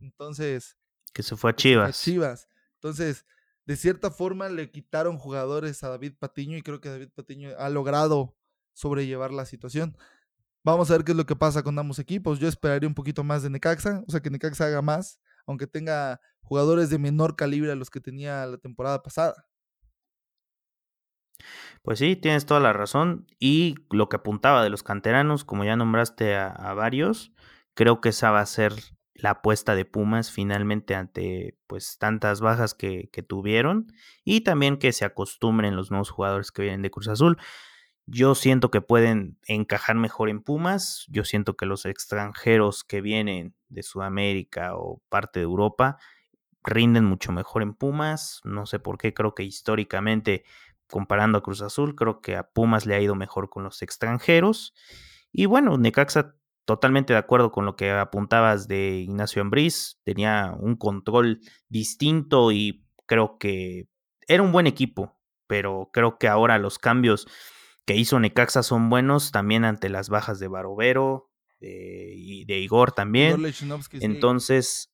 Entonces, 0.00 0.76
Que 1.12 1.22
se 1.22 1.36
fue 1.36 1.50
a 1.50 1.54
que 1.56 1.62
se 1.62 1.76
fue 1.76 1.92
a 1.92 1.96
Chivas. 1.96 2.02
Chivas. 2.02 2.48
Entonces, 2.74 3.24
de 3.66 3.76
cierta 3.76 4.10
forma 4.10 4.48
le 4.48 4.70
quitaron 4.70 5.18
jugadores 5.18 5.82
a 5.82 5.88
David 5.88 6.14
Patiño 6.18 6.56
y 6.56 6.62
creo 6.62 6.80
que 6.80 6.88
David 6.88 7.10
Patiño 7.14 7.50
ha 7.58 7.68
logrado 7.68 8.36
sobrellevar 8.72 9.32
la 9.32 9.44
situación. 9.44 9.96
Vamos 10.64 10.90
a 10.90 10.94
ver 10.94 11.04
qué 11.04 11.12
es 11.12 11.18
lo 11.18 11.26
que 11.26 11.36
pasa 11.36 11.62
con 11.62 11.78
ambos 11.78 11.98
equipos. 11.98 12.38
Yo 12.38 12.48
esperaría 12.48 12.88
un 12.88 12.94
poquito 12.94 13.24
más 13.24 13.42
de 13.42 13.50
Necaxa, 13.50 14.04
o 14.06 14.10
sea, 14.10 14.20
que 14.20 14.30
Necaxa 14.30 14.66
haga 14.66 14.82
más, 14.82 15.20
aunque 15.46 15.66
tenga 15.66 16.20
jugadores 16.42 16.90
de 16.90 16.98
menor 16.98 17.36
calibre 17.36 17.72
a 17.72 17.76
los 17.76 17.90
que 17.90 18.00
tenía 18.00 18.46
la 18.46 18.58
temporada 18.58 19.02
pasada. 19.02 19.48
Pues 21.82 21.98
sí, 21.98 22.16
tienes 22.16 22.46
toda 22.46 22.60
la 22.60 22.72
razón. 22.72 23.26
Y 23.38 23.76
lo 23.90 24.08
que 24.08 24.16
apuntaba 24.16 24.62
de 24.62 24.70
los 24.70 24.82
canteranos, 24.82 25.44
como 25.44 25.64
ya 25.64 25.76
nombraste 25.76 26.34
a, 26.34 26.48
a 26.48 26.74
varios, 26.74 27.32
creo 27.74 28.00
que 28.00 28.10
esa 28.10 28.30
va 28.30 28.40
a 28.40 28.46
ser 28.46 28.72
la 29.18 29.30
apuesta 29.30 29.74
de 29.74 29.84
Pumas 29.84 30.30
finalmente 30.30 30.94
ante 30.94 31.58
pues 31.66 31.98
tantas 31.98 32.40
bajas 32.40 32.74
que, 32.74 33.08
que 33.12 33.22
tuvieron 33.22 33.92
y 34.24 34.42
también 34.42 34.78
que 34.78 34.92
se 34.92 35.04
acostumbren 35.04 35.76
los 35.76 35.90
nuevos 35.90 36.10
jugadores 36.10 36.52
que 36.52 36.62
vienen 36.62 36.82
de 36.82 36.90
Cruz 36.90 37.08
Azul. 37.08 37.38
Yo 38.06 38.36
siento 38.36 38.70
que 38.70 38.80
pueden 38.80 39.36
encajar 39.48 39.96
mejor 39.96 40.28
en 40.28 40.40
Pumas. 40.40 41.06
Yo 41.08 41.24
siento 41.24 41.56
que 41.56 41.66
los 41.66 41.86
extranjeros 41.86 42.84
que 42.84 43.00
vienen 43.00 43.56
de 43.68 43.82
Sudamérica 43.82 44.76
o 44.76 45.02
parte 45.08 45.40
de 45.40 45.44
Europa 45.44 45.98
rinden 46.62 47.04
mucho 47.04 47.32
mejor 47.32 47.62
en 47.62 47.74
Pumas. 47.74 48.40
No 48.44 48.66
sé 48.66 48.78
por 48.78 48.98
qué, 48.98 49.12
creo 49.12 49.34
que 49.34 49.42
históricamente, 49.42 50.44
comparando 50.88 51.38
a 51.38 51.42
Cruz 51.42 51.62
Azul, 51.62 51.96
creo 51.96 52.20
que 52.20 52.36
a 52.36 52.48
Pumas 52.48 52.86
le 52.86 52.94
ha 52.94 53.00
ido 53.00 53.16
mejor 53.16 53.50
con 53.50 53.64
los 53.64 53.82
extranjeros. 53.82 54.74
Y 55.32 55.46
bueno, 55.46 55.76
Necaxa, 55.76 56.36
totalmente 56.66 57.14
de 57.14 57.18
acuerdo 57.18 57.52
con 57.52 57.64
lo 57.64 57.76
que 57.76 57.90
apuntabas 57.90 58.68
de 58.68 58.98
Ignacio 58.98 59.40
Ambriz, 59.40 60.00
tenía 60.04 60.54
un 60.58 60.76
control 60.76 61.40
distinto 61.68 62.52
y 62.52 62.84
creo 63.06 63.38
que 63.38 63.88
era 64.28 64.42
un 64.42 64.52
buen 64.52 64.66
equipo, 64.66 65.16
pero 65.46 65.90
creo 65.92 66.18
que 66.18 66.28
ahora 66.28 66.58
los 66.58 66.78
cambios 66.78 67.26
que 67.86 67.96
hizo 67.96 68.18
Necaxa 68.18 68.64
son 68.64 68.90
buenos 68.90 69.30
también 69.30 69.64
ante 69.64 69.88
las 69.88 70.08
bajas 70.08 70.40
de 70.40 70.48
Barovero 70.48 71.30
de, 71.60 72.12
y 72.16 72.44
de 72.44 72.58
Igor 72.58 72.90
también. 72.90 73.40
Entonces, 73.92 74.92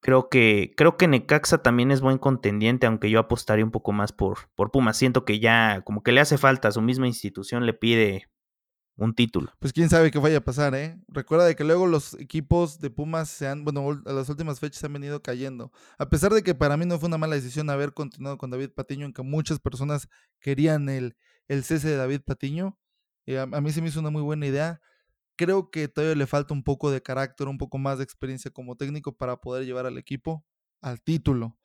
creo 0.00 0.28
que, 0.28 0.72
creo 0.76 0.96
que 0.96 1.08
Necaxa 1.08 1.64
también 1.64 1.90
es 1.90 2.00
buen 2.00 2.18
contendiente, 2.18 2.86
aunque 2.86 3.10
yo 3.10 3.18
apostaría 3.18 3.64
un 3.64 3.72
poco 3.72 3.90
más 3.90 4.12
por, 4.12 4.50
por 4.54 4.70
Pumas. 4.70 4.96
Siento 4.96 5.24
que 5.24 5.40
ya, 5.40 5.82
como 5.84 6.04
que 6.04 6.12
le 6.12 6.20
hace 6.20 6.38
falta, 6.38 6.70
su 6.70 6.80
misma 6.80 7.08
institución 7.08 7.66
le 7.66 7.74
pide 7.74 8.28
un 8.98 9.14
título. 9.14 9.52
Pues 9.60 9.72
quién 9.72 9.88
sabe 9.88 10.10
qué 10.10 10.18
vaya 10.18 10.38
a 10.38 10.44
pasar, 10.44 10.74
¿eh? 10.74 10.98
Recuerda 11.08 11.46
de 11.46 11.54
que 11.54 11.64
luego 11.64 11.86
los 11.86 12.14
equipos 12.14 12.80
de 12.80 12.90
Pumas 12.90 13.28
se 13.28 13.46
han, 13.46 13.64
bueno, 13.64 14.02
a 14.04 14.12
las 14.12 14.28
últimas 14.28 14.58
fechas 14.60 14.80
se 14.80 14.86
han 14.86 14.92
venido 14.92 15.22
cayendo. 15.22 15.72
A 15.98 16.08
pesar 16.08 16.32
de 16.32 16.42
que 16.42 16.54
para 16.54 16.76
mí 16.76 16.84
no 16.84 16.98
fue 16.98 17.06
una 17.06 17.16
mala 17.16 17.36
decisión 17.36 17.70
haber 17.70 17.94
continuado 17.94 18.36
con 18.38 18.50
David 18.50 18.70
Patiño, 18.74 19.06
aunque 19.06 19.22
muchas 19.22 19.60
personas 19.60 20.08
querían 20.40 20.88
el, 20.88 21.16
el 21.46 21.62
cese 21.62 21.88
de 21.88 21.96
David 21.96 22.22
Patiño, 22.26 22.76
eh, 23.26 23.38
a, 23.38 23.42
a 23.42 23.60
mí 23.60 23.70
se 23.72 23.80
me 23.80 23.88
hizo 23.88 24.00
una 24.00 24.10
muy 24.10 24.22
buena 24.22 24.46
idea. 24.46 24.80
Creo 25.36 25.70
que 25.70 25.86
todavía 25.86 26.16
le 26.16 26.26
falta 26.26 26.52
un 26.52 26.64
poco 26.64 26.90
de 26.90 27.00
carácter, 27.00 27.46
un 27.46 27.58
poco 27.58 27.78
más 27.78 27.98
de 27.98 28.04
experiencia 28.04 28.50
como 28.50 28.74
técnico 28.76 29.16
para 29.16 29.36
poder 29.36 29.64
llevar 29.64 29.86
al 29.86 29.96
equipo 29.96 30.44
al 30.80 31.00
título. 31.00 31.56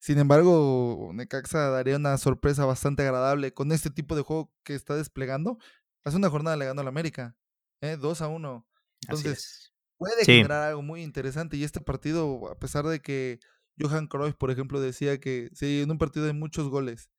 Sin 0.00 0.18
embargo, 0.18 1.10
Necaxa 1.12 1.68
daría 1.68 1.96
una 1.96 2.16
sorpresa 2.16 2.64
bastante 2.64 3.02
agradable 3.02 3.52
con 3.52 3.70
este 3.70 3.90
tipo 3.90 4.16
de 4.16 4.22
juego 4.22 4.50
que 4.64 4.74
está 4.74 4.96
desplegando. 4.96 5.58
Hace 6.04 6.16
una 6.16 6.30
jornada 6.30 6.56
le 6.56 6.64
ganó 6.66 6.80
al 6.80 6.88
América, 6.88 7.36
¿eh? 7.80 7.96
2 8.00 8.22
a 8.22 8.28
1. 8.28 8.66
Así 8.76 9.06
Entonces, 9.08 9.38
es. 9.38 9.72
puede 9.96 10.24
Sí. 10.24 10.32
generar 10.36 10.62
algo 10.68 10.82
muy 10.82 11.02
interesante. 11.02 11.56
Y 11.56 11.64
este 11.64 11.80
partido, 11.80 12.48
a 12.50 12.58
pesar 12.58 12.86
de 12.86 13.00
que 13.00 13.38
Johan 13.78 14.06
Cruyff, 14.06 14.34
por 14.36 14.50
ejemplo, 14.50 14.80
decía 14.80 15.18
que 15.20 15.50
si 15.54 15.82
en 15.82 15.90
un 15.90 15.98
partido 15.98 16.26
hay 16.26 16.32
muchos 16.32 16.68
goles, 16.68 17.10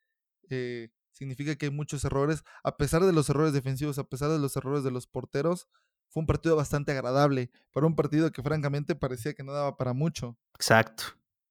eh, 0.49 0.89
significa 1.11 1.55
que 1.55 1.67
hay 1.67 1.71
muchos 1.71 2.03
errores. 2.05 2.43
A 2.63 2.77
pesar 2.77 3.03
de 3.05 3.13
los 3.13 3.29
errores 3.29 3.53
defensivos, 3.53 3.97
a 3.99 4.03
pesar 4.05 4.29
de 4.29 4.39
los 4.39 4.55
errores 4.57 4.83
de 4.83 4.91
los 4.91 5.07
porteros, 5.07 5.67
fue 6.09 6.21
un 6.21 6.27
partido 6.27 6.55
bastante 6.55 6.91
agradable. 6.91 7.51
Para 7.71 7.87
un 7.87 7.95
partido 7.95 8.31
que 8.31 8.41
francamente 8.43 8.95
parecía 8.95 9.33
que 9.33 9.43
no 9.43 9.53
daba 9.53 9.77
para 9.77 9.93
mucho. 9.93 10.37
Exacto. 10.55 11.03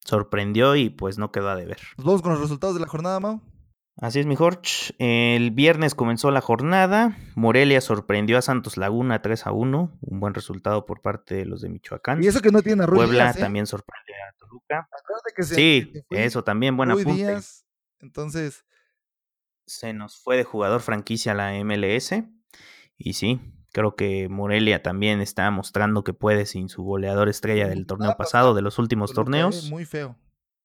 Sorprendió 0.04 0.76
y 0.76 0.90
pues 0.90 1.18
no 1.18 1.30
quedó 1.32 1.48
a 1.50 1.56
deber. 1.56 1.78
Nos 1.96 2.04
vamos 2.06 2.22
con 2.22 2.32
los 2.32 2.40
resultados 2.40 2.74
de 2.74 2.80
la 2.80 2.88
jornada, 2.88 3.20
Mau. 3.20 3.40
Así 4.00 4.18
es, 4.20 4.26
mi 4.26 4.34
Jorge. 4.34 4.94
El 4.98 5.50
viernes 5.50 5.94
comenzó 5.94 6.30
la 6.30 6.40
jornada. 6.40 7.16
Morelia 7.34 7.80
sorprendió 7.82 8.38
a 8.38 8.42
Santos 8.42 8.76
Laguna 8.78 9.20
3 9.20 9.46
a 9.46 9.52
1. 9.52 9.98
Un 10.00 10.20
buen 10.20 10.32
resultado 10.32 10.86
por 10.86 11.02
parte 11.02 11.34
de 11.34 11.44
los 11.44 11.60
de 11.60 11.68
Michoacán. 11.68 12.22
Y 12.22 12.26
eso 12.26 12.40
que 12.40 12.50
no 12.50 12.62
tiene 12.62 12.84
a 12.84 12.86
Rui 12.86 12.96
Puebla 12.96 13.24
Díaz, 13.24 13.36
¿eh? 13.36 13.40
también 13.40 13.66
sorprendió 13.66 14.14
a 14.28 14.32
Toluca. 14.38 14.88
Acuérdate 14.90 15.32
que 15.36 15.42
se- 15.42 15.54
Sí, 15.54 15.92
eso 16.10 16.42
también, 16.44 16.76
buen 16.78 16.90
Rui 16.90 17.02
apunte. 17.02 17.38
Entonces, 18.00 18.64
Se 19.66 19.92
nos 19.92 20.18
fue 20.18 20.36
de 20.38 20.44
jugador 20.44 20.80
franquicia 20.80 21.34
la 21.34 21.52
MLS. 21.62 22.24
Y 22.96 23.12
sí, 23.12 23.38
creo 23.72 23.94
que 23.96 24.28
Morelia 24.28 24.82
también 24.82 25.20
está 25.20 25.50
mostrando 25.50 26.02
que 26.04 26.12
puede 26.14 26.46
sin 26.46 26.68
su 26.70 26.82
goleador 26.82 27.28
estrella 27.28 27.68
del 27.68 27.86
torneo 27.86 28.16
pasado, 28.16 28.54
de 28.54 28.62
los 28.62 28.78
últimos 28.78 29.10
eh, 29.10 29.14
torneos. 29.14 29.68
muy 29.70 29.84
feo. 29.84 30.16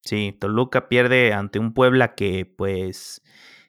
Sí, 0.06 0.36
Toluca 0.40 0.88
pierde 0.88 1.32
ante 1.32 1.58
un 1.58 1.74
Puebla 1.74 2.14
que 2.14 2.46
pues 2.46 3.22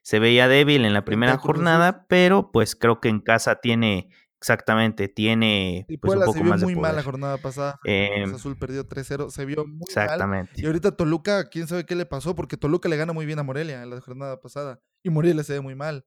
se 0.03 0.19
veía 0.19 0.47
débil 0.47 0.85
en 0.85 0.93
la 0.93 1.03
primera 1.03 1.37
jornada, 1.37 2.05
pero 2.07 2.51
pues 2.51 2.75
creo 2.75 3.01
que 3.01 3.09
en 3.09 3.19
casa 3.19 3.55
tiene, 3.55 4.09
exactamente, 4.39 5.09
tiene 5.09 5.85
Y 5.89 5.97
pues 5.97 6.13
un 6.13 6.19
Puebla 6.19 6.25
se 6.25 6.31
poco 6.31 6.43
vio 6.43 6.49
más 6.51 6.63
muy 6.63 6.75
de 6.75 6.79
mal 6.79 6.95
la 6.95 7.03
jornada 7.03 7.37
pasada. 7.39 7.79
Em, 7.83 8.33
Azul 8.33 8.55
perdió 8.57 8.87
3-0, 8.87 9.31
se 9.31 9.45
vio 9.45 9.65
muy 9.65 9.73
mal. 9.73 9.81
Exactamente. 9.81 10.61
Y 10.61 10.65
ahorita 10.65 10.95
Toluca, 10.95 11.49
quién 11.49 11.67
sabe 11.67 11.85
qué 11.85 11.95
le 11.95 12.05
pasó, 12.05 12.35
porque 12.35 12.55
Toluca 12.55 12.87
le 12.87 12.97
gana 12.97 13.11
muy 13.11 13.25
bien 13.25 13.39
a 13.39 13.43
Morelia 13.43 13.83
en 13.83 13.89
la 13.89 13.99
jornada 13.99 14.39
pasada. 14.39 14.79
Y 15.03 15.09
Morelia 15.09 15.43
se 15.43 15.53
ve 15.53 15.61
muy 15.61 15.75
mal. 15.75 16.05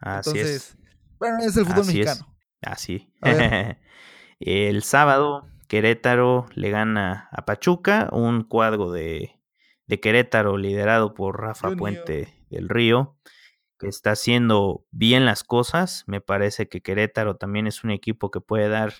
Así 0.00 0.30
Entonces, 0.30 0.56
es. 0.56 0.78
bueno, 1.18 1.38
es 1.40 1.56
el 1.56 1.66
fútbol 1.66 1.80
Así 1.80 2.00
es. 2.00 2.06
mexicano. 2.06 2.36
Así. 2.62 3.12
El 4.40 4.82
sábado, 4.84 5.48
Querétaro 5.66 6.46
le 6.54 6.70
gana 6.70 7.28
a 7.32 7.44
Pachuca, 7.44 8.08
un 8.12 8.44
cuadro 8.44 8.92
de, 8.92 9.37
de 9.88 10.00
Querétaro 10.00 10.56
liderado 10.56 11.14
por 11.14 11.40
Rafa 11.40 11.68
Junior. 11.68 11.78
Puente 11.78 12.34
del 12.50 12.68
Río, 12.68 13.16
que 13.78 13.88
está 13.88 14.12
haciendo 14.12 14.84
bien 14.90 15.24
las 15.24 15.42
cosas. 15.44 16.04
Me 16.06 16.20
parece 16.20 16.68
que 16.68 16.82
Querétaro 16.82 17.36
también 17.36 17.66
es 17.66 17.84
un 17.84 17.90
equipo 17.90 18.30
que 18.30 18.40
puede 18.40 18.68
dar 18.68 18.92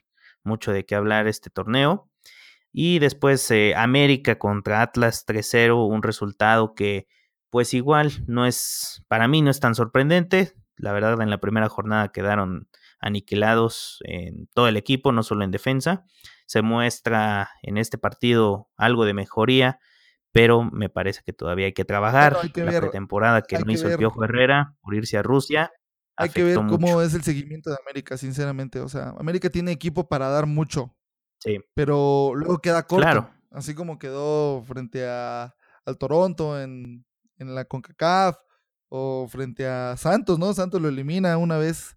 mucho 0.43 0.73
de 0.73 0.85
qué 0.87 0.95
hablar 0.95 1.29
este 1.29 1.51
torneo. 1.51 2.11
Y 2.73 2.99
después 2.99 3.51
eh, 3.51 3.75
América 3.77 4.39
contra 4.39 4.83
Atlas 4.83 5.27
3-0, 5.27 5.89
un 5.89 6.03
resultado 6.03 6.75
que 6.75 7.07
pues 7.51 7.73
igual 7.73 8.13
no 8.27 8.47
es, 8.47 9.03
para 9.09 9.27
mí 9.29 9.43
no 9.43 9.51
es 9.51 9.61
tan 9.61 9.75
sorprendente. 9.75 10.55
La 10.77 10.93
verdad 10.93 11.21
en 11.21 11.31
la 11.31 11.39
primera 11.39 11.69
jornada 11.69 12.13
quedaron 12.13 12.69
aniquilados 13.01 13.99
en 14.05 14.49
todo 14.55 14.69
el 14.69 14.77
equipo, 14.77 15.13
no 15.13 15.23
solo 15.23 15.45
en 15.45 15.51
defensa. 15.51 16.05
Se 16.47 16.63
muestra 16.63 17.51
en 17.63 17.79
este 17.79 17.99
partido 17.99 18.69
algo 18.77 19.05
de 19.05 19.15
mejoría, 19.15 19.81
pero 20.33 20.63
me 20.65 20.89
parece 20.89 21.23
que 21.25 21.33
todavía 21.33 21.67
hay 21.67 21.73
que 21.73 21.85
trabajar. 21.85 22.37
Hay 22.43 22.51
que 22.51 22.65
la 22.65 22.73
ver- 22.73 22.81
pretemporada 22.83 23.43
que 23.43 23.59
no 23.59 23.65
que 23.65 23.73
hizo 23.73 23.89
el 23.89 23.97
Piojo 23.99 24.25
Herrera 24.25 24.75
por 24.81 24.95
irse 24.95 25.19
a 25.19 25.23
Rusia. 25.23 25.73
Hay 26.17 26.31
que 26.31 26.43
ver 26.43 26.55
cómo 26.57 26.79
mucho. 26.79 27.03
es 27.03 27.15
el 27.15 27.23
seguimiento 27.23 27.71
de 27.71 27.77
América, 27.85 28.17
sinceramente. 28.17 28.81
O 28.81 28.89
sea, 28.89 29.15
América 29.19 29.51
tiene 29.51 29.71
equipo 29.73 30.09
para 30.09 30.29
dar 30.29 30.47
mucho, 30.47 30.95
Sí, 31.41 31.59
pero 31.75 32.33
luego 32.35 32.59
queda 32.59 32.83
corto. 32.83 33.03
Claro. 33.05 33.31
Así 33.53 33.75
como 33.75 33.99
quedó 33.99 34.63
frente 34.65 35.07
a, 35.07 35.55
al 35.87 35.97
Toronto 35.97 36.61
en, 36.61 37.07
en 37.39 37.55
la 37.55 37.65
CONCACAF 37.65 38.37
o 38.89 39.29
frente 39.29 39.67
a 39.67 39.97
Santos, 39.97 40.39
¿no? 40.41 40.53
Santos 40.53 40.83
lo 40.83 40.89
elimina 40.89 41.37
una 41.39 41.57
vez 41.57 41.97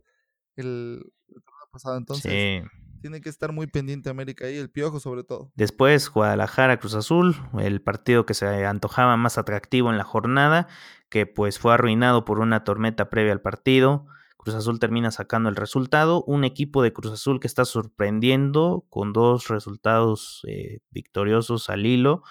el, 0.56 1.02
el 1.30 1.42
pasado. 1.72 1.98
Entonces, 1.98 2.32
sí. 2.32 2.62
Tiene 3.02 3.20
que 3.20 3.30
estar 3.30 3.52
muy 3.52 3.68
pendiente 3.68 4.10
América 4.10 4.46
ahí, 4.46 4.58
el 4.58 4.70
Piojo 4.70 5.00
sobre 5.00 5.24
todo. 5.24 5.52
Después 5.56 6.10
Guadalajara 6.10 6.78
Cruz 6.78 6.94
Azul, 6.94 7.36
el 7.60 7.82
partido 7.82 8.26
que 8.26 8.34
se 8.34 8.66
antojaba 8.66 9.18
más 9.18 9.38
atractivo 9.38 9.90
en 9.90 9.98
la 9.98 10.04
jornada, 10.04 10.68
que 11.10 11.26
pues 11.26 11.60
fue 11.60 11.74
arruinado 11.74 12.24
por 12.24 12.40
una 12.40 12.64
tormenta 12.64 13.10
previa 13.10 13.34
al 13.34 13.42
partido. 13.42 14.06
Cruz 14.38 14.56
Azul 14.56 14.80
termina 14.80 15.12
sacando 15.12 15.50
el 15.50 15.56
resultado. 15.56 16.24
Un 16.24 16.44
equipo 16.44 16.82
de 16.82 16.94
Cruz 16.94 17.14
Azul 17.14 17.40
que 17.40 17.48
está 17.48 17.66
sorprendiendo 17.66 18.86
con 18.90 19.14
dos 19.14 19.50
resultados 19.50 20.42
eh, 20.48 20.80
victoriosos 20.90 21.70
al 21.70 21.86
hilo. 21.86 22.24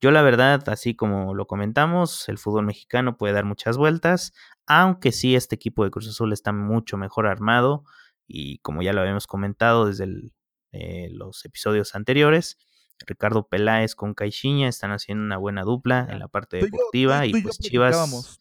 Yo 0.00 0.12
la 0.12 0.22
verdad, 0.22 0.68
así 0.68 0.94
como 0.94 1.34
lo 1.34 1.46
comentamos, 1.46 2.28
el 2.28 2.38
fútbol 2.38 2.66
mexicano 2.66 3.16
puede 3.16 3.32
dar 3.34 3.44
muchas 3.44 3.76
vueltas, 3.76 4.32
aunque 4.66 5.10
sí 5.10 5.34
este 5.34 5.56
equipo 5.56 5.82
de 5.82 5.90
Cruz 5.90 6.08
Azul 6.08 6.32
está 6.32 6.52
mucho 6.52 6.96
mejor 6.96 7.26
armado 7.26 7.84
y 8.28 8.58
como 8.58 8.82
ya 8.82 8.92
lo 8.92 9.00
habíamos 9.00 9.26
comentado 9.26 9.86
desde 9.86 10.04
el, 10.04 10.34
eh, 10.72 11.08
los 11.10 11.44
episodios 11.44 11.94
anteriores, 11.96 12.58
Ricardo 13.06 13.48
Peláez 13.48 13.94
con 13.94 14.14
Caixinha 14.14 14.68
están 14.68 14.90
haciendo 14.92 15.24
una 15.24 15.36
buena 15.38 15.62
dupla 15.62 16.06
en 16.10 16.18
la 16.18 16.28
parte 16.28 16.58
Tú 16.60 16.66
y 16.66 16.68
yo- 16.70 16.76
deportiva 16.76 17.26
y 17.26 17.32
pues 17.42 17.58
Chivas 17.58 18.38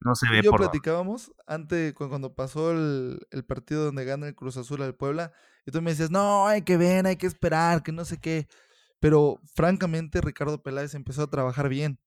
no 0.00 0.14
se 0.14 0.28
ve 0.30 0.42
yo 0.42 0.50
por 0.50 0.60
platicábamos 0.60 1.32
antes, 1.46 1.92
cu- 1.94 2.08
cuando 2.08 2.34
pasó 2.34 2.70
el, 2.70 3.20
el 3.30 3.44
partido 3.44 3.84
donde 3.84 4.04
gana 4.04 4.28
el 4.28 4.34
Cruz 4.34 4.56
Azul 4.56 4.80
al 4.82 4.94
Puebla, 4.94 5.32
y 5.66 5.70
tú 5.72 5.82
me 5.82 5.90
decías, 5.90 6.10
no, 6.10 6.46
hay 6.46 6.62
que 6.62 6.76
ver, 6.76 7.06
hay 7.06 7.16
que 7.16 7.26
esperar, 7.26 7.82
que 7.82 7.92
no 7.92 8.04
sé 8.04 8.18
qué. 8.18 8.46
Pero 9.00 9.40
francamente, 9.54 10.20
Ricardo 10.20 10.62
Peláez 10.62 10.94
empezó 10.94 11.22
a 11.24 11.30
trabajar 11.30 11.68
bien. 11.68 11.98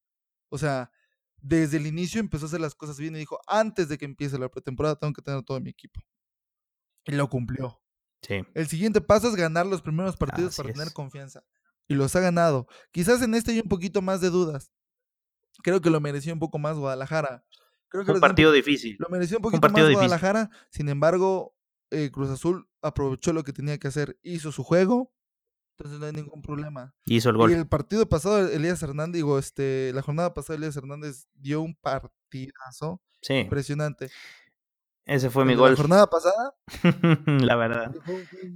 O 0.50 0.58
sea, 0.58 0.92
desde 1.38 1.78
el 1.78 1.86
inicio 1.88 2.20
empezó 2.20 2.46
a 2.46 2.48
hacer 2.48 2.62
las 2.62 2.76
cosas 2.76 2.98
bien 2.98 3.16
y 3.16 3.20
dijo, 3.20 3.40
antes 3.48 3.90
de 3.90 3.98
que 3.98 4.06
empiece 4.06 4.40
la 4.40 4.50
pretemporada 4.50 4.96
tengo 4.96 5.14
que 5.14 5.22
tener 5.22 5.44
todo 5.44 5.60
mi 5.60 5.70
equipo. 5.70 6.02
Y 7.06 7.12
lo 7.14 7.30
cumplió. 7.30 7.82
Sí, 8.22 8.44
El 8.54 8.68
siguiente 8.68 9.02
paso 9.02 9.30
es 9.30 9.36
ganar 9.36 9.66
los 9.66 9.82
primeros 9.82 10.16
partidos 10.16 10.54
Así 10.54 10.62
para 10.62 10.74
tener 10.74 10.94
confianza. 10.94 11.44
Y 11.88 11.96
los 11.96 12.16
ha 12.16 12.20
ganado. 12.20 12.68
Quizás 12.92 13.22
en 13.24 13.34
este 13.34 13.52
hay 13.52 13.60
un 13.60 13.68
poquito 13.70 14.02
más 14.02 14.22
de 14.22 14.30
dudas. 14.30 14.72
Creo 15.64 15.82
que 15.82 15.90
lo 15.90 16.00
mereció 16.00 16.32
un 16.34 16.40
poco 16.40 16.60
más 16.60 16.78
Guadalajara. 16.78 17.44
Creo 17.90 18.06
que 18.06 18.12
un 18.12 18.20
partido 18.22 18.52
difícil. 18.52 18.96
lo 19.00 19.10
mereció 19.10 19.38
un 19.38 19.42
poquito 19.44 19.62
partido 19.62 19.86
más 19.88 19.90
difícil. 19.90 20.08
Guadalajara. 20.08 20.50
Sin 20.70 20.88
embargo, 20.90 21.56
eh, 21.90 22.10
Cruz 22.12 22.30
Azul 22.30 22.70
aprovechó 22.82 23.34
lo 23.34 23.44
que 23.44 23.52
tenía 23.54 23.78
que 23.80 23.88
hacer. 23.88 24.18
Hizo 24.22 24.52
su 24.52 24.64
juego. 24.64 25.14
Entonces 25.78 26.00
no 26.00 26.06
hay 26.06 26.14
ningún 26.14 26.42
problema. 26.44 26.94
Hizo 27.06 27.30
el 27.32 27.36
Y 27.36 27.40
gol. 27.40 27.52
el 27.54 27.68
partido 27.68 28.08
pasado, 28.08 28.48
Elías 28.48 28.82
Hernández, 28.84 29.16
digo, 29.16 29.40
este, 29.40 29.92
la 29.94 30.04
jornada 30.04 30.34
pasada, 30.34 30.58
Elías 30.58 30.78
Hernández 30.78 31.26
dio 31.34 31.62
un 31.62 31.76
partidazo 31.76 33.02
Sí, 33.22 33.34
impresionante. 33.36 34.10
Ese 35.06 35.30
fue 35.30 35.46
mi 35.46 35.56
gol. 35.56 35.72
La 35.72 35.78
jornada 35.78 36.08
pasada, 36.08 36.54
la 37.26 37.56
verdad. 37.56 37.96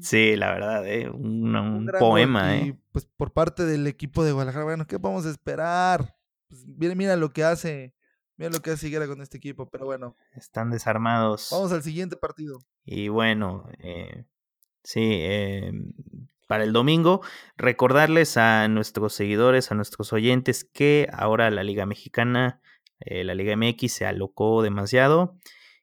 Sí, 0.02 0.36
la 0.36 0.52
verdad, 0.54 0.88
eh, 0.88 1.10
un, 1.10 1.56
un 1.56 1.92
poema, 2.00 2.56
Y 2.58 2.70
eh. 2.70 2.80
pues 2.92 3.06
por 3.06 3.32
parte 3.34 3.66
del 3.66 3.88
equipo 3.88 4.24
de 4.24 4.32
Guadalajara, 4.32 4.64
bueno, 4.66 4.88
¿qué 4.88 4.98
vamos 4.98 5.26
a 5.26 5.30
esperar? 5.32 6.16
Pues, 6.48 6.66
mira, 6.66 6.96
mira 6.96 7.16
lo 7.16 7.32
que 7.32 7.44
hace, 7.44 7.96
mira 8.38 8.52
lo 8.52 8.62
que 8.62 8.72
hace 8.72 8.88
Higuera 8.88 9.08
con 9.08 9.22
este 9.22 9.38
equipo, 9.38 9.70
pero 9.70 9.86
bueno, 9.86 10.16
Están 10.36 10.70
desarmados. 10.72 11.50
vamos 11.52 11.72
al 11.72 11.84
siguiente 11.84 12.16
partido. 12.16 12.60
Y 12.86 13.08
bueno, 13.10 13.68
eh, 13.80 14.26
sí, 14.84 15.02
eh, 15.22 15.72
para 16.48 16.64
el 16.64 16.74
domingo, 16.74 17.22
recordarles 17.58 18.38
a 18.38 18.68
nuestros 18.68 19.14
seguidores, 19.14 19.72
a 19.72 19.76
nuestros 19.76 20.14
oyentes, 20.14 20.64
que 20.64 21.10
ahora 21.12 21.50
la 21.50 21.64
Liga 21.64 21.88
Mexicana, 21.88 22.62
eh, 23.00 23.24
la 23.24 23.34
Liga 23.34 23.56
MX 23.58 23.92
se 23.92 24.06
alocó 24.06 24.62
demasiado 24.62 25.36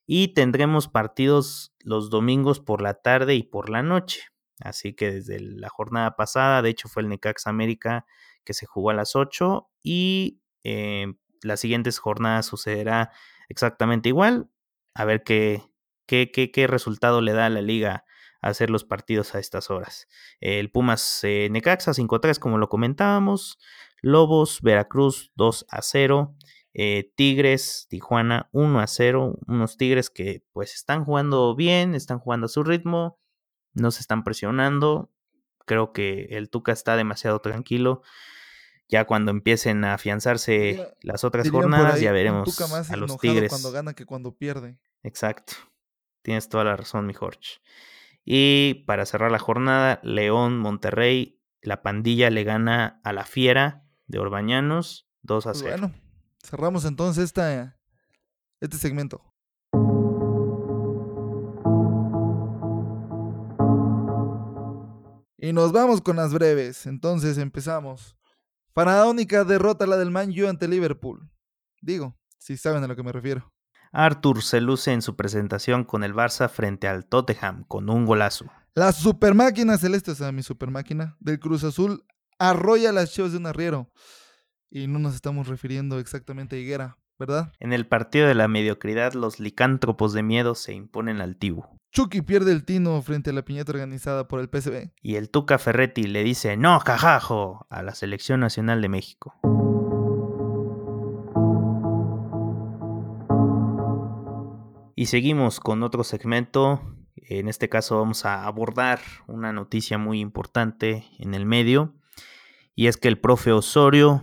y 0.07 0.29
tendremos 0.29 0.89
partidos 0.89 1.75
los 1.81 2.11
domingos 2.11 2.61
por 2.61 2.83
la 2.83 2.95
tarde 2.95 3.35
y 3.35 3.43
por 3.43 3.71
la 3.71 3.83
noche. 3.83 4.23
Así 4.61 4.95
que 4.95 5.11
desde 5.11 5.41
la 5.41 5.69
jornada 5.69 6.17
pasada, 6.17 6.63
de 6.63 6.71
hecho 6.71 6.89
fue 6.89 7.03
el 7.03 7.09
Necaxa 7.09 7.51
América 7.51 8.07
que 8.45 8.55
se 8.55 8.67
jugó 8.67 8.91
a 8.91 8.95
las 8.95 9.17
8 9.17 9.69
y 9.83 10.41
eh, 10.65 11.15
las 11.43 11.61
siguientes 11.61 11.99
jornadas 11.99 12.47
sucederá 12.47 13.11
exactamente 13.49 14.09
igual. 14.09 14.49
A 14.95 15.05
ver 15.05 15.23
qué, 15.23 15.63
qué, 16.07 16.31
qué, 16.31 16.51
qué 16.51 16.67
resultado 16.67 17.21
le 17.21 17.33
da 17.33 17.47
a 17.47 17.51
la 17.51 17.63
liga 17.63 18.05
hacer 18.43 18.71
los 18.71 18.85
partidos 18.85 19.35
a 19.35 19.39
estas 19.39 19.71
horas. 19.71 20.09
El 20.41 20.71
Pumas 20.71 21.23
eh, 21.23 21.49
Necaxa 21.51 21.93
5-3 21.93 22.39
como 22.39 22.59
lo 22.59 22.69
comentábamos. 22.69 23.59
Lobos 24.03 24.61
Veracruz 24.63 25.33
2 25.37 25.67
a 25.71 25.81
0. 25.81 26.37
Eh, 26.75 27.13
Tigres 27.17 27.87
Tijuana 27.91 28.49
1 28.53 28.81
a 28.81 28.87
0. 28.87 29.39
Unos 29.47 29.77
Tigres 29.77 30.11
que 30.11 30.45
pues 30.53 30.75
están 30.75 31.05
jugando 31.05 31.55
bien, 31.55 31.95
están 31.95 32.19
jugando 32.19 32.47
a 32.47 32.49
su 32.49 32.63
ritmo, 32.63 33.19
no 33.75 33.91
se 33.91 34.01
están 34.01 34.25
presionando. 34.25 35.11
Creo 35.67 35.93
que 35.93 36.29
el 36.31 36.49
Tuca 36.51 36.73
está 36.73 36.97
demasiado 36.97 37.41
tranquilo. 37.41 38.03
Ya 38.89 39.07
cuando 39.07 39.31
empiecen 39.31 39.85
a 39.85 39.95
afianzarse 39.95 40.53
Diría- 40.53 40.89
las 41.03 41.25
otras 41.25 41.49
jornadas, 41.51 41.95
ahí, 41.95 42.03
ya 42.03 42.13
veremos 42.13 42.45
Tuca 42.55 42.67
más 42.69 42.91
a 42.91 42.97
los 42.97 43.17
Tigres. 43.19 43.51
cuando 43.51 43.71
gana 43.73 43.95
que 43.95 44.05
cuando 44.07 44.37
pierde. 44.37 44.79
Exacto. 45.03 45.55
Tienes 46.23 46.49
toda 46.49 46.65
la 46.65 46.77
razón, 46.77 47.07
mi 47.07 47.15
Jorge. 47.15 47.61
Y 48.25 48.85
para 48.87 49.07
cerrar 49.07 49.31
la 49.33 49.39
jornada, 49.39 49.99
León, 50.03 50.59
Monterrey, 50.59 51.41
la 51.63 51.83
pandilla 51.83 52.31
le 52.31 52.45
gana 52.45 53.01
a 53.03 53.13
la 53.13 53.25
Fiera 53.25 53.85
de 54.07 54.19
Orbañanos 54.19 55.09
2 55.23 55.47
a 55.47 55.51
Pues 55.53 55.63
0. 55.65 55.77
bueno, 55.79 55.95
cerramos 56.43 56.85
entonces 56.85 57.25
esta, 57.25 57.79
este 58.61 58.77
segmento. 58.77 59.23
Y 65.39 65.53
nos 65.53 65.73
vamos 65.73 66.01
con 66.01 66.17
las 66.17 66.33
breves. 66.33 66.87
Entonces 66.87 67.37
empezamos. 67.37 68.17
Faraónica 68.75 69.45
derrota 69.45 69.87
la 69.87 69.97
del 69.97 70.11
Man 70.11 70.31
U 70.31 70.49
ante 70.49 70.69
Liverpool. 70.69 71.31
Digo, 71.81 72.17
si 72.39 72.57
saben 72.57 72.85
a 72.85 72.87
lo 72.87 72.95
que 72.95 73.03
me 73.03 73.13
refiero. 73.13 73.53
Arthur 73.91 74.43
se 74.43 74.61
luce 74.61 74.93
en 74.93 75.03
su 75.03 75.17
presentación 75.17 75.85
con 75.85 76.05
el 76.05 76.15
Barça 76.15 76.49
frente 76.49 76.89
al 76.89 77.07
Tottenham 77.07 77.65
con 77.65 77.91
un 77.91 78.07
golazo. 78.07 78.47
La 78.75 78.93
super 78.93 79.35
máquina 79.35 79.77
celeste, 79.77 80.13
o 80.13 80.15
sea, 80.15 80.33
mi 80.33 80.43
super 80.43 80.71
máquina 80.71 81.17
del 81.21 81.39
Cruz 81.39 81.63
Azul, 81.65 82.03
arrolla 82.39 82.91
las 82.93 83.13
chivas 83.13 83.33
de 83.33 83.39
un 83.39 83.47
arriero. 83.47 83.91
Y 84.75 84.87
no 84.87 84.99
nos 84.99 85.15
estamos 85.15 85.49
refiriendo 85.49 85.99
exactamente 85.99 86.57
a 86.57 86.59
Higuera, 86.59 86.97
¿verdad? 87.19 87.53
En 87.61 87.75
el 87.75 87.87
partido 87.87 88.27
de 88.27 88.35
la 88.35 88.49
mediocridad, 88.49 89.13
los 89.13 89.39
licántropos 89.39 90.15
de 90.15 90.23
miedo 90.23 90.55
se 90.55 90.73
imponen 90.73 91.21
al 91.21 91.37
Tibu. 91.37 91.67
Chucky 91.91 92.23
pierde 92.23 92.53
el 92.53 92.65
tino 92.65 93.03
frente 93.03 93.29
a 93.29 93.33
la 93.35 93.45
piñata 93.45 93.73
organizada 93.73 94.29
por 94.29 94.41
el 94.41 94.49
PSV. 94.49 94.93
Y 95.03 95.17
el 95.17 95.29
Tuca 95.29 95.59
Ferretti 95.59 96.05
le 96.05 96.25
dice 96.25 96.57
no, 96.57 96.81
cajajo, 96.81 97.67
a 97.69 97.83
la 97.83 97.95
Selección 97.95 98.41
Nacional 98.41 98.81
de 98.81 98.89
México. 98.89 99.35
Y 104.97 105.05
seguimos 105.05 105.61
con 105.61 105.83
otro 105.83 106.03
segmento. 106.03 106.81
En 107.17 107.49
este 107.49 107.69
caso 107.69 107.99
vamos 107.99 108.25
a 108.25 108.47
abordar 108.47 109.01
una 109.27 109.53
noticia 109.53 109.99
muy 109.99 110.21
importante 110.21 111.05
en 111.19 111.35
el 111.35 111.45
medio. 111.45 111.93
Y 112.75 112.87
es 112.87 112.97
que 112.97 113.09
el 113.09 113.19
profe 113.19 113.53
Osorio 113.53 114.23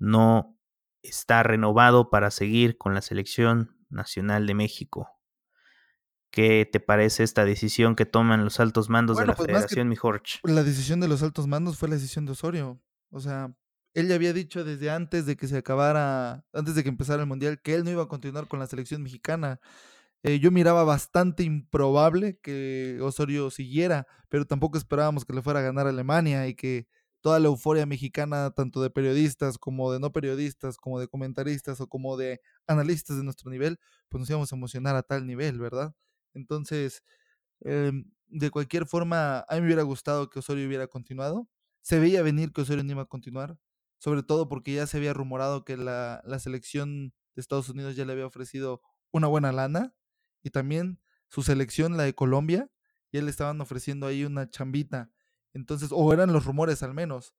no 0.00 0.58
está 1.02 1.42
renovado 1.44 2.10
para 2.10 2.30
seguir 2.30 2.76
con 2.76 2.94
la 2.94 3.02
selección 3.02 3.76
nacional 3.88 4.46
de 4.46 4.54
México. 4.54 5.08
¿Qué 6.30 6.68
te 6.70 6.80
parece 6.80 7.22
esta 7.22 7.44
decisión 7.44 7.96
que 7.96 8.06
toman 8.06 8.44
los 8.44 8.60
altos 8.60 8.88
mandos 8.88 9.18
de 9.18 9.26
la 9.26 9.34
pues, 9.34 9.46
Federación, 9.46 9.88
mi 9.88 9.96
Jorge? 9.96 10.38
La 10.44 10.62
decisión 10.62 11.00
de 11.00 11.08
los 11.08 11.22
altos 11.22 11.46
mandos 11.46 11.76
fue 11.76 11.88
la 11.88 11.96
decisión 11.96 12.24
de 12.24 12.32
Osorio. 12.32 12.80
O 13.10 13.20
sea, 13.20 13.52
él 13.94 14.08
ya 14.08 14.14
había 14.14 14.32
dicho 14.32 14.64
desde 14.64 14.90
antes 14.90 15.26
de 15.26 15.36
que 15.36 15.48
se 15.48 15.58
acabara, 15.58 16.44
antes 16.52 16.76
de 16.76 16.82
que 16.84 16.88
empezara 16.88 17.22
el 17.22 17.28
Mundial, 17.28 17.60
que 17.60 17.74
él 17.74 17.84
no 17.84 17.90
iba 17.90 18.04
a 18.04 18.08
continuar 18.08 18.46
con 18.46 18.60
la 18.60 18.66
selección 18.66 19.02
mexicana. 19.02 19.60
Eh, 20.22 20.38
yo 20.38 20.50
miraba 20.50 20.84
bastante 20.84 21.42
improbable 21.42 22.38
que 22.40 22.98
Osorio 23.02 23.50
siguiera, 23.50 24.06
pero 24.28 24.46
tampoco 24.46 24.78
esperábamos 24.78 25.24
que 25.24 25.32
le 25.32 25.42
fuera 25.42 25.60
a 25.60 25.62
ganar 25.62 25.86
a 25.86 25.90
Alemania 25.90 26.46
y 26.46 26.54
que 26.54 26.86
toda 27.20 27.38
la 27.40 27.46
euforia 27.48 27.86
mexicana, 27.86 28.50
tanto 28.52 28.82
de 28.82 28.90
periodistas 28.90 29.58
como 29.58 29.92
de 29.92 30.00
no 30.00 30.12
periodistas, 30.12 30.76
como 30.78 30.98
de 31.00 31.08
comentaristas 31.08 31.80
o 31.80 31.88
como 31.88 32.16
de 32.16 32.40
analistas 32.66 33.16
de 33.18 33.24
nuestro 33.24 33.50
nivel, 33.50 33.78
pues 34.08 34.20
nos 34.20 34.30
íbamos 34.30 34.52
a 34.52 34.56
emocionar 34.56 34.96
a 34.96 35.02
tal 35.02 35.26
nivel, 35.26 35.58
¿verdad? 35.58 35.94
Entonces, 36.34 37.02
em, 37.60 38.04
de 38.28 38.50
cualquier 38.50 38.86
forma, 38.86 39.40
a 39.48 39.54
mí 39.54 39.60
me 39.60 39.66
hubiera 39.66 39.82
gustado 39.82 40.30
que 40.30 40.38
Osorio 40.38 40.66
hubiera 40.66 40.86
continuado. 40.88 41.48
Se 41.82 41.98
veía 41.98 42.22
venir 42.22 42.52
que 42.52 42.62
Osorio 42.62 42.84
no 42.84 42.92
iba 42.92 43.02
a 43.02 43.06
continuar, 43.06 43.58
sobre 43.98 44.22
todo 44.22 44.48
porque 44.48 44.74
ya 44.74 44.86
se 44.86 44.96
había 44.98 45.12
rumorado 45.14 45.64
que 45.64 45.76
la, 45.76 46.22
la 46.24 46.38
selección 46.38 47.12
de 47.34 47.40
Estados 47.40 47.68
Unidos 47.68 47.96
ya 47.96 48.04
le 48.04 48.12
había 48.12 48.26
ofrecido 48.26 48.82
una 49.12 49.26
buena 49.28 49.52
lana 49.52 49.94
y 50.42 50.50
también 50.50 51.00
su 51.28 51.42
selección, 51.42 51.96
la 51.96 52.04
de 52.04 52.14
Colombia, 52.14 52.70
ya 53.12 53.22
le 53.22 53.30
estaban 53.30 53.60
ofreciendo 53.60 54.06
ahí 54.06 54.24
una 54.24 54.50
chambita. 54.50 55.10
Entonces, 55.52 55.90
o 55.92 56.12
eran 56.12 56.32
los 56.32 56.44
rumores 56.44 56.82
al 56.82 56.94
menos. 56.94 57.34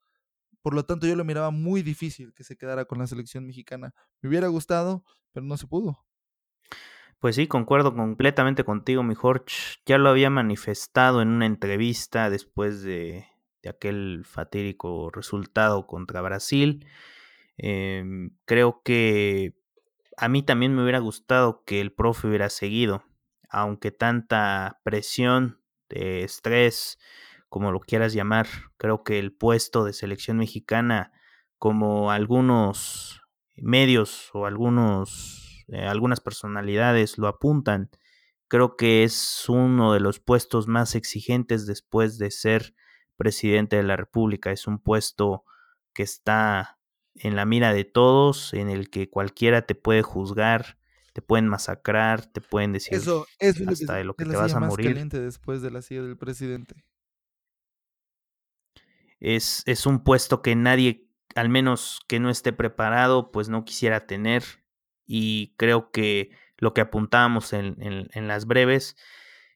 Por 0.62 0.74
lo 0.74 0.86
tanto, 0.86 1.08
yo 1.08 1.16
lo 1.16 1.26
miraba 1.26 1.52
muy 1.52 1.82
difícil 1.82 2.34
que 2.34 2.44
se 2.44 2.58
quedara 2.58 2.86
con 2.86 3.00
la 3.00 3.08
selección 3.08 3.48
mexicana. 3.48 3.94
Me 4.22 4.30
hubiera 4.30 4.48
gustado, 4.48 5.04
pero 5.32 5.46
no 5.46 5.58
se 5.58 5.68
pudo. 5.68 6.06
Pues 7.20 7.36
sí, 7.36 7.48
concuerdo 7.48 7.94
completamente 7.94 8.64
contigo, 8.64 9.04
mi 9.04 9.14
Jorge. 9.14 9.46
Ya 9.86 9.98
lo 9.98 10.10
había 10.10 10.32
manifestado 10.32 11.22
en 11.22 11.30
una 11.30 11.46
entrevista 11.46 12.30
después 12.30 12.82
de, 12.82 13.28
aquel 13.64 14.24
fatídico 14.26 15.12
resultado 15.12 15.86
contra 15.86 16.22
Brasil. 16.22 16.88
Em, 17.58 18.32
creo 18.46 18.82
que 18.84 19.54
a 20.18 20.30
mí 20.30 20.44
también 20.44 20.76
me 20.76 20.82
hubiera 20.82 21.00
gustado 21.00 21.64
que 21.64 21.80
el 21.80 21.92
profe 21.92 22.28
hubiera 22.28 22.50
seguido, 22.50 23.04
aunque 23.50 23.92
tanta 23.92 24.80
presión 24.84 25.62
de 25.90 26.24
estrés, 26.24 26.98
como 27.52 27.74
lo 27.74 27.82
quieras 27.82 28.14
llamar, 28.14 28.48
creo 28.78 29.04
que 29.04 29.20
el 29.20 29.34
puesto 29.34 29.84
de 29.84 29.92
selección 29.92 30.38
mexicana, 30.38 31.12
como 31.58 32.10
algunos 32.10 33.24
medios 33.58 34.30
o 34.32 34.46
algunos, 34.46 35.66
eh, 35.68 35.84
algunas 35.84 36.22
personalidades 36.22 37.18
lo 37.18 37.28
apuntan, 37.28 37.90
creo 38.48 38.78
que 38.78 39.04
es 39.04 39.50
uno 39.50 39.92
de 39.92 40.00
los 40.00 40.22
puestos 40.22 40.70
más 40.70 40.96
exigentes 40.96 41.66
después 41.66 42.18
de 42.18 42.32
ser 42.32 42.74
presidente 43.18 43.76
de 43.76 43.84
la 43.84 43.98
República. 43.98 44.54
Es 44.54 44.66
un 44.66 44.80
puesto 44.80 45.44
que 45.94 46.04
está 46.04 46.80
en 47.16 47.36
la 47.36 47.44
mira 47.44 47.74
de 47.74 47.84
todos, 47.84 48.54
en 48.54 48.70
el 48.70 48.90
que 48.90 49.10
cualquiera 49.10 49.64
te 49.64 49.76
puede 49.76 50.04
juzgar, 50.04 50.78
te 51.12 51.22
pueden 51.22 51.50
masacrar, 51.50 52.26
te 52.28 52.40
pueden 52.40 52.72
decir 52.72 52.94
eso, 52.94 53.28
es 53.40 53.60
hasta 53.68 53.96
de 53.96 54.06
lo 54.06 54.16
que 54.16 54.24
te 54.24 54.38
vas 54.38 54.54
a 54.54 54.62
morir. 54.62 55.06
después 55.10 55.62
de 55.62 55.70
la 55.70 55.82
silla 55.82 56.04
del 56.04 56.18
presidente. 56.18 56.86
Es, 59.22 59.64
es 59.66 59.86
un 59.86 60.04
puesto 60.04 60.42
que 60.42 60.56
nadie, 60.56 61.08
al 61.36 61.48
menos 61.48 62.02
que 62.08 62.20
no 62.20 62.30
esté 62.30 62.52
preparado, 62.52 63.32
pues 63.32 63.48
no 63.48 63.64
quisiera 63.64 64.06
tener. 64.06 64.44
Y 65.06 65.54
creo 65.58 65.92
que 65.92 66.32
lo 66.58 66.74
que 66.74 66.82
apuntábamos 66.82 67.54
en, 67.54 67.78
en, 67.80 68.28
las 68.28 68.46
breves, 68.46 68.98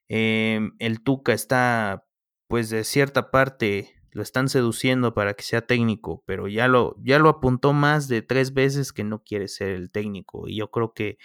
em, 0.07 0.75
el 0.79 1.03
Tuca 1.03 1.33
está, 1.33 2.07
pues 2.47 2.69
de 2.69 2.83
cierta 2.83 3.31
parte, 3.31 3.95
lo 4.11 4.21
están 4.21 4.47
seduciendo 4.47 5.13
para 5.13 5.33
que 5.33 5.43
sea 5.43 5.67
técnico, 5.67 6.23
pero 6.25 6.47
ya 6.47 6.69
lo, 6.69 6.95
ya 7.03 7.19
lo 7.19 7.27
apuntó 7.27 7.73
más 7.73 8.07
de 8.07 8.21
tres 8.21 8.53
veces 8.53 8.93
que 8.93 9.03
no 9.03 9.23
quiere 9.23 9.49
ser 9.49 9.69
el 9.69 9.91
técnico. 9.91 10.47
Y 10.47 10.57
yo 10.57 10.71
creo 10.71 10.93
que 10.93 11.17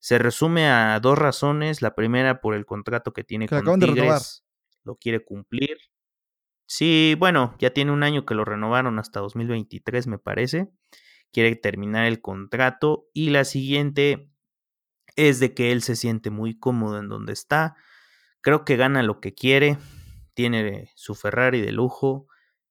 se 0.00 0.18
resume 0.18 0.68
a 0.68 0.98
dos 1.00 1.18
razones. 1.18 1.82
La 1.82 1.94
primera 1.94 2.40
por 2.40 2.54
el 2.54 2.64
contrato 2.64 3.12
que 3.12 3.24
tiene 3.24 3.48
con 3.48 3.78
Tigres, 3.78 4.44
lo 4.84 4.96
quiere 4.96 5.24
cumplir. 5.24 5.76
Sí, 6.68 7.16
bueno, 7.18 7.56
ya 7.58 7.72
tiene 7.72 7.92
un 7.92 8.02
año 8.02 8.26
que 8.26 8.34
lo 8.34 8.44
renovaron 8.44 8.98
hasta 8.98 9.20
2023, 9.20 10.06
me 10.06 10.18
parece. 10.18 10.70
Quiere 11.32 11.56
terminar 11.56 12.06
el 12.06 12.20
contrato. 12.20 13.08
Y 13.14 13.30
la 13.30 13.44
siguiente 13.44 14.30
es 15.16 15.40
de 15.40 15.54
que 15.54 15.72
él 15.72 15.82
se 15.82 15.96
siente 15.96 16.30
muy 16.30 16.58
cómodo 16.58 16.98
en 16.98 17.08
donde 17.08 17.32
está. 17.32 17.74
Creo 18.42 18.64
que 18.64 18.76
gana 18.76 19.02
lo 19.02 19.20
que 19.20 19.34
quiere. 19.34 19.78
Tiene 20.34 20.92
su 20.94 21.14
Ferrari 21.14 21.60
de 21.60 21.72
lujo 21.72 22.28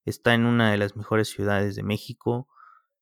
está 0.10 0.34
en 0.34 0.46
una 0.46 0.72
de 0.72 0.78
las 0.78 0.96
mejores 0.96 1.30
ciudades 1.30 1.76
de 1.76 1.84
México, 1.84 2.48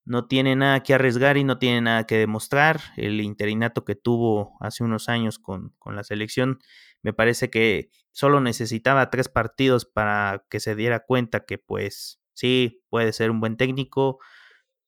no 0.06 0.28
tiene 0.28 0.56
nada 0.56 0.82
que 0.82 0.94
arriesgar 0.94 1.38
y 1.38 1.44
no 1.44 1.58
tiene 1.58 1.82
nada 1.82 2.06
que 2.06 2.18
demostrar. 2.18 2.80
El 2.96 3.22
interinato 3.22 3.86
que 3.86 3.96
tuvo 3.96 4.56
hace 4.60 4.84
unos 4.84 5.10
años 5.10 5.40
con, 5.40 5.74
con, 5.80 5.96
la 5.96 6.04
selección, 6.04 6.60
me 7.06 7.14
parece 7.14 7.52
que 7.52 7.92
solo 8.12 8.42
necesitaba 8.42 9.12
tres 9.12 9.30
partidos 9.30 9.86
para 9.86 10.44
que 10.50 10.60
se 10.60 10.74
diera 10.74 11.02
cuenta 11.02 11.46
que 11.46 11.60
pues 11.60 12.20
sí, 12.34 12.82
puede 12.90 13.14
ser 13.14 13.30
un 13.30 13.40
buen 13.40 13.58
técnico, 13.58 14.18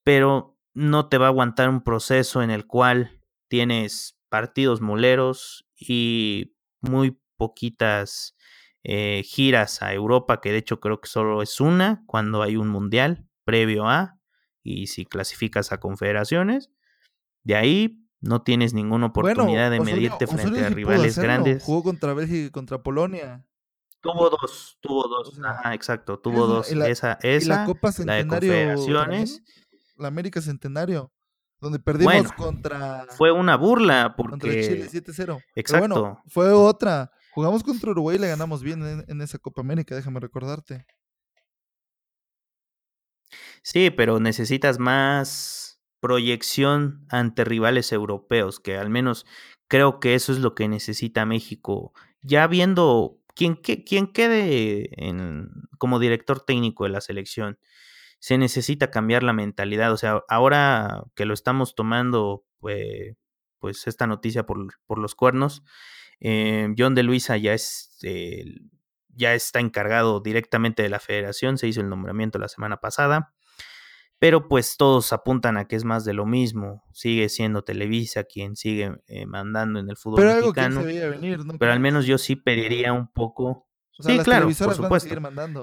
pero 0.04 0.58
no 0.74 1.10
te 1.10 1.20
va 1.20 1.28
a 1.28 1.30
aguantar 1.30 1.70
un 1.70 1.84
proceso 1.84 2.42
en 2.42 2.50
el 2.50 2.66
cual 2.66 3.22
tienes 3.50 4.20
partidos 4.30 4.82
moleros 4.82 5.68
y 5.76 6.56
muy 6.82 7.22
poquitas 7.38 8.36
eh, 8.84 9.22
giras 9.24 9.84
a 9.84 9.94
Europa, 9.94 10.42
que 10.42 10.52
de 10.52 10.58
hecho 10.58 10.80
creo 10.80 11.00
que 11.00 11.10
solo 11.10 11.44
es 11.44 11.62
una 11.62 12.04
cuando 12.08 12.42
hay 12.42 12.58
un 12.58 12.68
mundial 12.68 13.28
previo 13.44 13.88
a, 13.88 14.20
y 14.64 14.88
si 14.88 15.06
clasificas 15.06 15.72
a 15.72 15.80
confederaciones, 15.80 16.72
de 17.44 17.56
ahí 17.58 18.07
no 18.20 18.42
tienes 18.42 18.74
ninguna 18.74 19.08
oportunidad 19.08 19.72
de 19.72 19.80
medirte 19.80 20.28
frente 20.28 20.66
a 20.66 20.70
rivales 20.70 21.18
grandes. 21.18 21.64
Jugó 21.64 21.84
contra 21.84 22.14
Bélgica 22.14 22.48
y 22.48 22.52
contra 22.52 22.82
Polonia. 22.82 23.46
Tuvo 24.00 24.30
dos, 24.30 24.78
tuvo 24.80 25.08
dos, 25.08 25.40
exacto, 25.74 26.20
tuvo 26.20 26.46
dos. 26.46 26.72
esa, 26.72 27.18
esa, 27.22 27.48
la, 27.50 27.66
Copa 27.66 27.92
Centenario, 27.92 28.52
de 28.52 28.76
Confederaciones. 28.76 29.44
La 29.98 30.08
América 30.08 30.40
Centenario 30.42 31.12
donde 31.60 31.80
perdimos 31.80 32.32
contra. 32.34 33.06
Fue 33.18 33.32
una 33.32 33.58
burla 33.58 34.14
porque. 34.16 34.32
Contra 34.32 34.52
Chile 34.52 34.88
7-0. 34.90 35.44
Exacto. 35.56 35.88
bueno, 35.88 36.24
fue 36.28 36.52
otra. 36.52 37.12
Jugamos 37.34 37.64
contra 37.64 37.92
Uruguay 37.92 38.18
y 38.18 38.20
le 38.20 38.28
ganamos 38.28 38.64
bien 38.64 39.06
en, 39.08 39.22
esa 39.22 39.38
Copa 39.38 39.62
América, 39.62 39.96
déjame 39.96 40.20
recordarte. 40.20 40.86
Sí, 43.62 43.92
pero 43.92 44.20
necesitas 44.20 44.80
más 44.80 45.67
proyección 46.00 47.06
ante 47.10 47.44
rivales 47.44 47.92
europeos, 47.92 48.60
que 48.60 48.78
al 48.78 48.90
menos 48.90 49.26
creo 49.68 50.00
que 50.00 50.16
eso 50.16 50.32
es 50.32 50.40
lo 50.40 50.56
que 50.56 50.68
necesita 50.68 51.26
México. 51.26 51.94
Ya 52.22 52.48
viendo 52.48 53.20
quién, 53.36 53.56
quién 53.56 54.08
quede 54.08 54.90
como 55.78 56.00
director 56.00 56.40
técnico 56.40 56.84
de 56.86 56.90
la 56.92 57.02
selección, 57.02 57.60
se 58.20 58.38
necesita 58.38 58.90
cambiar 58.92 59.24
la 59.24 59.34
mentalidad. 59.34 59.92
O 59.94 59.98
sea, 59.98 60.24
ahora 60.28 61.04
que 61.16 61.26
lo 61.26 61.34
estamos 61.34 61.76
tomando, 61.76 62.46
pues, 62.60 63.16
pues 63.60 63.88
esta 63.88 64.08
noticia 64.08 64.46
por, 64.46 64.68
por 64.86 65.00
los 65.00 65.16
cuernos, 65.16 65.64
eh, 66.20 66.74
John 66.78 66.96
de 66.96 67.04
Luisa 67.04 67.38
ya, 67.38 67.54
es, 67.54 67.98
ya 69.10 69.34
está 69.34 69.60
encargado 69.60 70.20
directamente 70.20 70.84
de 70.84 70.90
la 70.90 71.00
federación, 71.00 71.58
se 71.58 71.68
hizo 71.68 71.82
el 71.82 71.90
nombramiento 71.90 72.40
la 72.40 72.48
semana 72.48 72.78
pasada, 72.78 73.34
pero 74.20 74.48
pues 74.48 74.78
todos 74.78 75.14
apuntan 75.14 75.58
a 75.58 75.68
que 75.68 75.76
es 75.76 75.84
más 75.84 76.04
de 76.04 76.14
lo 76.14 76.26
mismo. 76.26 76.84
Sigue 76.92 77.30
siendo 77.30 77.64
Televisa 77.64 78.24
quien 78.24 78.56
sigue 78.56 78.96
eh, 79.08 79.26
mandando 79.28 79.80
en 79.80 79.90
el 79.90 79.98
fútbol 79.98 80.22
Pero 80.22 80.32
algo 80.32 80.54
que 80.54 80.62
se 80.62 80.84
veía 80.84 81.08
venir, 81.08 81.46
¿no? 81.46 81.58
Pero 81.60 81.72
al 81.72 81.80
menos 81.80 82.06
yo 82.06 82.18
sí 82.18 82.36
pediría 82.36 82.94
un 82.94 83.08
poco. 83.12 83.68
O 84.00 84.04
sea, 84.04 84.16
sí, 84.16 84.24
claro, 84.24 84.48
por 84.48 84.74
supuesto. 84.74 85.16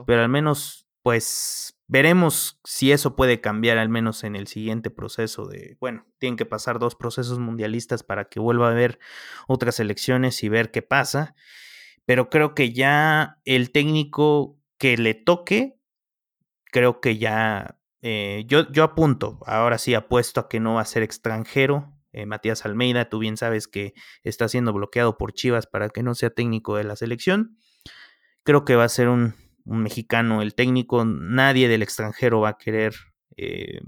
Pero 0.06 0.22
al 0.22 0.28
menos, 0.28 0.86
pues, 1.02 1.80
veremos 1.88 2.60
si 2.64 2.92
eso 2.92 3.16
puede 3.16 3.40
cambiar, 3.40 3.78
al 3.78 3.88
menos 3.88 4.22
en 4.22 4.36
el 4.36 4.46
siguiente 4.46 4.90
proceso 4.90 5.46
de. 5.46 5.76
Bueno, 5.80 6.06
tienen 6.18 6.36
que 6.36 6.46
pasar 6.46 6.78
dos 6.78 6.94
procesos 6.94 7.40
mundialistas 7.40 8.04
para 8.04 8.26
que 8.26 8.38
vuelva 8.38 8.68
a 8.68 8.70
haber 8.70 9.00
otras 9.48 9.80
elecciones 9.80 10.42
y 10.44 10.48
ver 10.48 10.70
qué 10.70 10.82
pasa. 10.82 11.34
Pero 12.06 12.30
creo 12.30 12.54
que 12.54 12.72
ya 12.72 13.40
el 13.44 13.72
técnico 13.72 14.60
que 14.78 14.96
le 14.96 15.14
toque, 15.14 15.80
creo 16.70 17.00
que 17.00 17.18
ya 17.18 17.78
eh, 18.06 18.44
yo, 18.46 18.70
yo 18.70 18.84
apunto, 18.84 19.38
ahora 19.46 19.78
sí 19.78 19.94
apuesto 19.94 20.38
a 20.38 20.48
que 20.50 20.60
no 20.60 20.74
va 20.74 20.82
a 20.82 20.84
ser 20.84 21.02
extranjero. 21.02 21.90
Eh, 22.12 22.26
Matías 22.26 22.66
Almeida, 22.66 23.08
tú 23.08 23.18
bien 23.18 23.38
sabes 23.38 23.66
que 23.66 23.94
está 24.22 24.46
siendo 24.46 24.74
bloqueado 24.74 25.16
por 25.16 25.32
Chivas 25.32 25.66
para 25.66 25.88
que 25.88 26.02
no 26.02 26.14
sea 26.14 26.28
técnico 26.28 26.76
de 26.76 26.84
la 26.84 26.96
selección. 26.96 27.56
Creo 28.42 28.66
que 28.66 28.76
va 28.76 28.84
a 28.84 28.90
ser 28.90 29.08
un, 29.08 29.34
mexicano 29.64 30.42
el 30.42 30.54
técnico. 30.54 31.06
Nadie 31.06 31.66
del 31.66 31.82
extranjero 31.82 32.40
va 32.40 32.50
a 32.50 32.58
querer 32.58 32.94
eh, 33.38 33.80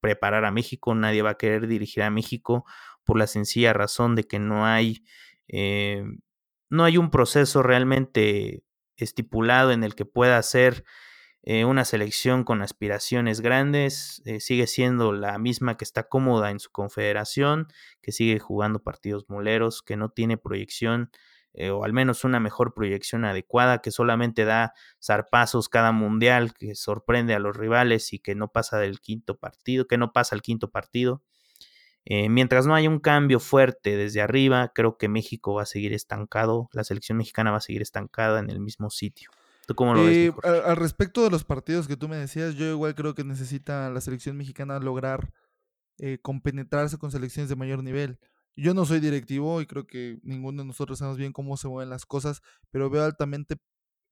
preparar 0.00 0.44
a 0.44 0.52
México, 0.52 0.94
nadie 0.94 1.22
va 1.22 1.30
a 1.30 1.36
querer 1.36 1.66
dirigir 1.66 2.04
a 2.04 2.10
México 2.10 2.64
por 3.02 3.18
la 3.18 3.26
sencilla 3.26 3.72
razón 3.72 4.14
de 4.14 4.28
que 4.28 4.38
no 4.38 4.64
hay, 4.64 5.04
eh, 5.48 6.04
no 6.70 6.84
hay 6.84 6.98
un 6.98 7.10
proceso 7.10 7.64
realmente 7.64 8.62
estipulado 8.96 9.72
en 9.72 9.82
el 9.82 9.96
que 9.96 10.04
pueda 10.04 10.40
ser 10.40 10.84
eh, 11.46 11.66
una 11.66 11.84
selección 11.84 12.42
con 12.42 12.62
aspiraciones 12.62 13.42
grandes, 13.42 14.22
eh, 14.24 14.40
sigue 14.40 14.66
siendo 14.66 15.12
la 15.12 15.38
misma 15.38 15.76
que 15.76 15.84
está 15.84 16.08
cómoda 16.08 16.50
en 16.50 16.58
su 16.58 16.70
confederación, 16.70 17.68
que 18.00 18.12
sigue 18.12 18.38
jugando 18.38 18.82
partidos 18.82 19.28
moleros, 19.28 19.82
que 19.82 19.98
no 19.98 20.08
tiene 20.08 20.38
proyección 20.38 21.10
eh, 21.52 21.68
o 21.68 21.84
al 21.84 21.92
menos 21.92 22.24
una 22.24 22.40
mejor 22.40 22.72
proyección 22.72 23.26
adecuada, 23.26 23.82
que 23.82 23.90
solamente 23.90 24.46
da 24.46 24.72
zarpazos 25.02 25.68
cada 25.68 25.92
mundial, 25.92 26.54
que 26.54 26.74
sorprende 26.74 27.34
a 27.34 27.38
los 27.38 27.54
rivales 27.54 28.14
y 28.14 28.20
que 28.20 28.34
no 28.34 28.48
pasa 28.50 28.78
del 28.78 29.00
quinto 29.00 29.38
partido, 29.38 29.86
que 29.86 29.98
no 29.98 30.14
pasa 30.14 30.34
el 30.34 30.40
quinto 30.40 30.70
partido. 30.70 31.22
Mientras 32.06 32.66
no 32.66 32.74
haya 32.74 32.90
un 32.90 33.00
cambio 33.00 33.40
fuerte 33.40 33.96
desde 33.96 34.20
arriba, 34.20 34.72
creo 34.74 34.98
que 34.98 35.08
México 35.08 35.54
va 35.54 35.62
a 35.62 35.66
seguir 35.66 35.94
estancado, 35.94 36.68
la 36.72 36.84
selección 36.84 37.16
mexicana 37.16 37.50
va 37.50 37.58
a 37.58 37.60
seguir 37.60 37.80
estancada 37.80 38.40
en 38.40 38.50
el 38.50 38.60
mismo 38.60 38.90
sitio. 38.90 39.30
¿Tú 39.66 39.74
cómo 39.74 39.94
lo? 39.94 40.08
Eh, 40.08 40.32
al 40.64 40.76
respecto 40.76 41.22
de 41.22 41.30
los 41.30 41.44
partidos 41.44 41.88
que 41.88 41.96
tú 41.96 42.08
me 42.08 42.16
decías, 42.16 42.54
yo 42.54 42.66
igual 42.66 42.94
creo 42.94 43.14
que 43.14 43.24
necesita 43.24 43.90
la 43.90 44.00
selección 44.00 44.36
mexicana 44.36 44.78
lograr 44.78 45.32
eh, 45.98 46.18
compenetrarse 46.20 46.98
con 46.98 47.10
selecciones 47.10 47.48
de 47.48 47.56
mayor 47.56 47.82
nivel. 47.82 48.18
Yo 48.56 48.74
no 48.74 48.84
soy 48.84 49.00
directivo 49.00 49.60
y 49.60 49.66
creo 49.66 49.86
que 49.86 50.18
ninguno 50.22 50.62
de 50.62 50.66
nosotros 50.66 50.98
sabemos 50.98 51.18
bien 51.18 51.32
cómo 51.32 51.56
se 51.56 51.68
mueven 51.68 51.90
las 51.90 52.04
cosas, 52.04 52.42
pero 52.70 52.90
veo 52.90 53.04
altamente 53.04 53.56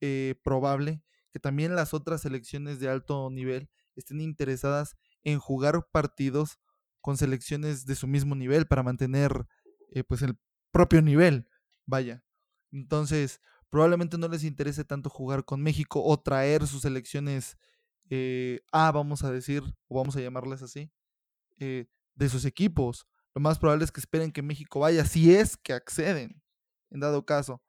eh, 0.00 0.34
probable 0.42 1.02
que 1.32 1.38
también 1.38 1.74
las 1.74 1.94
otras 1.94 2.20
selecciones 2.20 2.78
de 2.78 2.88
alto 2.88 3.30
nivel 3.30 3.68
estén 3.96 4.20
interesadas 4.20 4.96
en 5.24 5.38
jugar 5.38 5.88
partidos 5.90 6.58
con 7.00 7.16
selecciones 7.16 7.86
de 7.86 7.94
su 7.94 8.06
mismo 8.06 8.34
nivel 8.34 8.66
para 8.66 8.82
mantener 8.82 9.46
eh, 9.90 10.04
pues 10.04 10.22
el 10.22 10.38
propio 10.70 11.02
nivel, 11.02 11.48
vaya. 11.86 12.24
Entonces, 12.70 13.40
probablemente 13.72 14.18
no 14.18 14.28
les 14.28 14.44
interese 14.44 14.84
tanto 14.84 15.08
jugar 15.08 15.46
con 15.46 15.62
México 15.62 16.04
o 16.04 16.20
traer 16.20 16.66
sus 16.66 16.82
selecciones 16.82 17.56
eh, 18.10 18.60
A, 18.70 18.92
vamos 18.92 19.24
a 19.24 19.32
decir, 19.32 19.62
o 19.88 19.96
vamos 19.96 20.14
a 20.14 20.20
llamarles 20.20 20.60
así, 20.60 20.92
eh, 21.58 21.86
de 22.14 22.28
sus 22.28 22.44
equipos. 22.44 23.06
Lo 23.34 23.40
más 23.40 23.58
probable 23.58 23.86
es 23.86 23.90
que 23.90 24.00
esperen 24.00 24.30
que 24.30 24.42
México 24.42 24.80
vaya, 24.80 25.06
si 25.06 25.34
es 25.34 25.56
que 25.56 25.72
acceden, 25.72 26.42
en 26.90 27.00
dado 27.00 27.24
caso. 27.24 27.62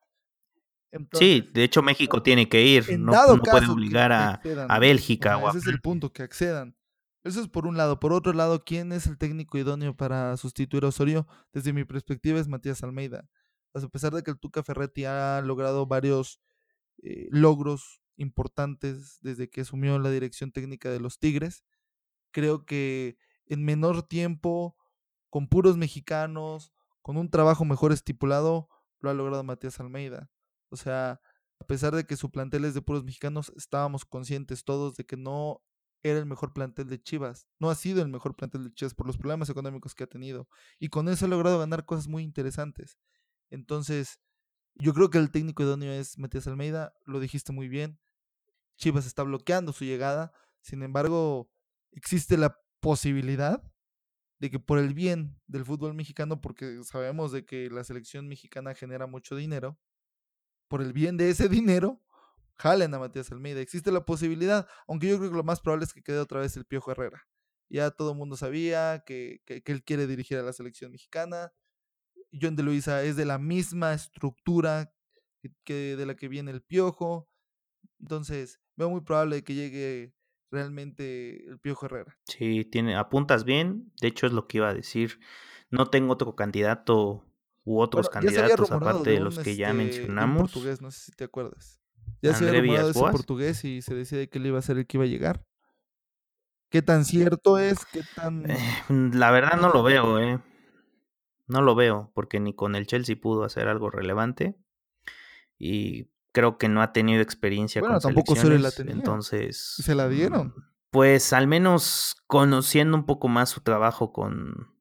Sí, 1.14 1.50
de 1.54 1.64
hecho 1.64 1.82
México 1.82 2.22
tiene 2.22 2.50
que 2.50 2.62
ir, 2.62 3.00
no, 3.00 3.14
no 3.38 3.42
puede 3.42 3.68
obligar 3.68 4.12
a, 4.12 4.42
a. 4.68 4.80
Bélgica 4.80 5.38
O 5.38 5.40
sea, 5.40 5.46
o 5.46 5.48
a 5.48 5.50
ese 5.52 5.60
es 5.60 5.68
el 5.68 5.80
punto, 5.80 6.12
que 6.12 6.22
accedan. 6.22 6.76
Eso 7.24 7.40
es 7.40 7.48
por 7.48 7.66
un 7.66 7.78
lado. 7.78 8.02
Por 8.02 8.12
otro 8.12 8.34
lado, 8.34 8.66
¿quién 8.66 8.92
es 8.92 9.08
el 9.08 9.18
técnico 9.18 9.58
idóneo 9.58 9.96
para 9.96 10.36
sustituir 10.36 10.84
a 10.84 10.90
Osorio? 10.90 11.26
Desde 11.54 11.72
mi 11.72 11.86
perspectiva 11.86 12.42
es 12.42 12.50
Matías 12.50 12.84
Almeida. 12.84 13.26
A 13.74 13.88
pesar 13.88 14.14
de 14.14 14.24
que 14.24 14.32
el 14.32 14.40
Tuca 14.40 14.64
Ferretti 14.64 15.06
ha 15.06 15.42
logrado 15.42 15.86
varios 15.88 16.40
eh, 17.02 17.28
logros 17.32 18.02
importantes 18.18 19.20
desde 19.22 19.50
que 19.50 19.62
asumió 19.62 19.98
la 20.00 20.12
dirección 20.12 20.52
técnica 20.52 20.92
de 20.92 21.00
los 21.00 21.20
Tigres, 21.20 21.64
creo 22.32 22.66
que 22.66 23.18
en 23.46 23.66
menor 23.66 24.04
tiempo, 24.04 24.78
con 25.30 25.48
puros 25.48 25.78
mexicanos, 25.78 26.72
con 27.02 27.18
un 27.18 27.30
trabajo 27.30 27.66
mejor 27.66 27.92
estipulado, 27.92 28.70
lo 29.00 29.10
ha 29.10 29.14
logrado 29.14 29.44
Matías 29.44 29.80
Almeida. 29.80 30.30
O 30.70 30.78
sea, 30.78 31.20
a 31.60 31.66
pesar 31.66 31.96
de 31.96 32.06
que 32.06 32.16
su 32.16 32.32
plantel 32.32 32.66
es 32.66 32.74
de 32.74 32.82
puros 32.82 33.04
mexicanos, 33.04 33.52
estábamos 33.56 34.06
conscientes 34.06 34.64
todos 34.64 34.96
de 34.96 35.06
que 35.06 35.18
no 35.18 35.62
era 36.04 36.20
el 36.20 36.26
mejor 36.26 36.54
plantel 36.54 36.88
de 36.90 37.02
Chivas. 37.02 37.48
No 37.60 37.70
ha 37.70 37.76
sido 37.76 38.02
el 38.02 38.10
mejor 38.10 38.36
plantel 38.36 38.66
de 38.66 38.74
Chivas 38.74 38.94
por 38.94 39.08
los 39.08 39.18
problemas 39.18 39.50
económicos 39.50 39.96
que 39.96 40.04
ha 40.04 40.08
tenido. 40.08 40.48
Y 40.80 40.90
con 40.90 41.08
eso 41.08 41.26
ha 41.26 41.30
logrado 41.30 41.60
ganar 41.60 41.86
cosas 41.86 42.08
muy 42.08 42.24
interesantes. 42.24 42.98
Entonces, 43.50 44.20
yo 44.76 44.94
creo 44.94 45.10
que 45.10 45.18
el 45.18 45.32
técnico 45.32 45.64
idóneo 45.64 45.92
es 45.92 46.18
Matías 46.18 46.48
Almeida. 46.48 46.94
Lo 47.06 47.20
dijiste 47.20 47.52
muy 47.52 47.68
bien. 47.68 48.00
Chivas 48.78 49.06
está 49.06 49.24
bloqueando 49.24 49.74
su 49.74 49.86
llegada. 49.86 50.34
Sin 50.62 50.82
embargo, 50.84 51.52
existe 51.92 52.38
la 52.38 52.60
posibilidad 52.80 53.64
de 54.40 54.50
que 54.50 54.60
por 54.60 54.78
el 54.78 54.94
bien 54.94 55.40
del 55.48 55.64
fútbol 55.64 55.94
mexicano, 55.94 56.42
porque 56.42 56.84
sabemos 56.84 57.32
de 57.32 57.46
que 57.46 57.70
la 57.70 57.84
selección 57.84 58.28
mexicana 58.28 58.74
genera 58.74 59.08
mucho 59.08 59.36
dinero, 59.36 59.80
por 60.68 60.82
el 60.82 60.92
bien 60.92 61.18
de 61.18 61.30
ese 61.30 61.48
dinero, 61.50 62.02
jalen 62.56 62.94
a 62.94 63.00
Matías 63.00 63.32
Almeida. 63.32 63.62
Existe 63.62 63.92
la 63.92 64.06
posibilidad, 64.06 64.68
aunque 64.88 65.08
yo 65.08 65.18
creo 65.18 65.32
que 65.32 65.38
lo 65.38 65.44
más 65.44 65.62
probable 65.62 65.86
es 65.86 65.94
que 65.94 66.04
quede 66.04 66.20
otra 66.20 66.42
vez 66.42 66.58
el 66.58 66.66
Piojo 66.66 66.92
Herrera. 66.92 67.26
Ya 67.70 67.92
todo 67.92 68.12
el 68.12 68.18
mundo 68.18 68.36
sabía 68.36 69.04
que, 69.06 69.42
que, 69.46 69.64
que 69.64 69.72
él 69.72 69.84
quiere 69.84 70.08
dirigir 70.08 70.38
a 70.38 70.44
la 70.44 70.54
selección 70.54 70.92
mexicana. 70.92 71.54
John 72.40 72.56
de 72.56 72.64
Luisa 72.64 73.04
es 73.04 73.16
de 73.16 73.26
la 73.26 73.38
misma 73.38 73.94
estructura 73.94 74.94
que, 75.42 75.52
que 75.64 75.96
de 75.96 76.06
la 76.06 76.16
que 76.16 76.28
viene 76.28 76.52
el 76.52 76.62
Piojo. 76.62 77.30
Entonces, 78.00 78.60
veo 78.76 78.90
muy 78.90 79.02
probable 79.02 79.44
que 79.44 79.56
llegue 79.56 80.14
realmente 80.54 81.46
el 81.48 81.60
Piojo 81.60 81.88
Herrera. 81.88 82.18
Sí, 82.26 82.64
tiene, 82.66 82.96
apuntas 82.96 83.44
bien, 83.44 83.92
de 84.02 84.08
hecho 84.08 84.28
es 84.28 84.34
lo 84.34 84.48
que 84.48 84.58
iba 84.60 84.70
a 84.70 84.74
decir. 84.74 85.20
No 85.70 85.90
tengo 85.90 86.14
otro 86.14 86.36
candidato 86.36 87.26
u 87.66 87.80
otros 87.80 88.08
Bueno, 88.08 88.30
se 88.30 88.36
candidatos 88.36 88.72
aparte 88.72 89.10
de 89.10 89.20
los 89.20 89.40
que 89.40 89.56
ya 89.56 89.68
este, 89.72 89.78
mencionamos. 89.78 90.52
portugués, 90.52 90.82
no 90.82 90.92
sé 90.92 91.00
si 91.06 91.12
te 91.12 91.24
acuerdas. 91.24 91.82
Ya 92.22 92.34
se 92.34 92.46
André 92.46 92.60
había 92.60 92.62
rumorado 92.62 92.90
ese 92.92 93.00
portugués 93.00 93.66
y 93.66 93.82
se 93.82 93.96
decía 93.96 94.18
de 94.18 94.30
que 94.30 94.38
él 94.38 94.46
iba 94.46 94.60
a 94.60 94.62
ser 94.62 94.78
el 94.78 94.86
que 94.86 94.98
iba 94.98 95.06
a 95.06 95.08
llegar. 95.10 95.46
¿Qué 96.70 96.82
tan 96.82 97.06
cierto 97.06 97.58
es? 97.58 97.86
¿Qué 97.86 98.02
tan...? 98.16 98.50
Eh, 98.50 98.58
la 98.90 99.32
verdad 99.32 99.60
no 99.60 99.70
lo 99.70 99.84
veo, 99.84 100.20
eh. 100.20 100.40
No 101.48 101.62
lo 101.62 101.76
veo, 101.76 102.12
porque 102.16 102.40
ni 102.40 102.54
con 102.54 102.76
el 102.76 102.88
Chelsea 102.88 103.16
pudo 103.20 103.44
hacer 103.44 103.68
algo 103.68 103.90
relevante. 103.90 104.56
Y 105.58 106.10
creo 106.32 106.58
que 106.58 106.70
no 106.70 106.82
ha 106.82 106.94
tenido 106.94 107.22
experiencia 107.22 107.82
Bueno, 107.82 107.96
con 107.96 108.02
tampoco 108.02 108.34
Osorio 108.34 108.58
la 108.58 108.72
selecciones. 108.72 108.76
tenía. 108.94 108.94
Entonces. 108.96 109.76
¿Y 109.80 109.84
se 109.84 109.96
la 109.96 110.10
dieron? 110.10 110.48
mm, 110.48 110.54
Pues 110.92 111.34
al 111.34 111.48
menos 111.48 112.16
conociendo 112.28 112.96
un 112.98 113.06
poco 113.06 113.28
más 113.28 113.50
su 113.50 113.62
trabajo 113.62 114.12
con, 114.14 114.74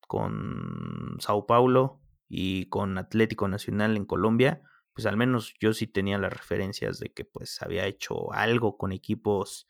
con 0.00 1.16
Sao 1.20 1.46
Paulo 1.46 2.00
y 2.28 2.66
con 2.66 2.98
Atlético 2.98 3.48
Nacional 3.48 3.96
en 3.96 4.04
Colombia, 4.04 4.62
pues 4.92 5.06
al 5.06 5.16
menos 5.16 5.54
yo 5.60 5.72
sí 5.72 5.86
tenía 5.86 6.18
las 6.18 6.32
referencias 6.32 6.98
de 6.98 7.12
que 7.12 7.24
pues 7.24 7.62
había 7.62 7.86
hecho 7.86 8.32
algo 8.32 8.76
con 8.76 8.92
equipos 8.92 9.66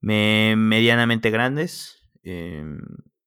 me- 0.00 0.54
medianamente 0.56 1.30
grandes. 1.30 2.02
em, 2.22 2.78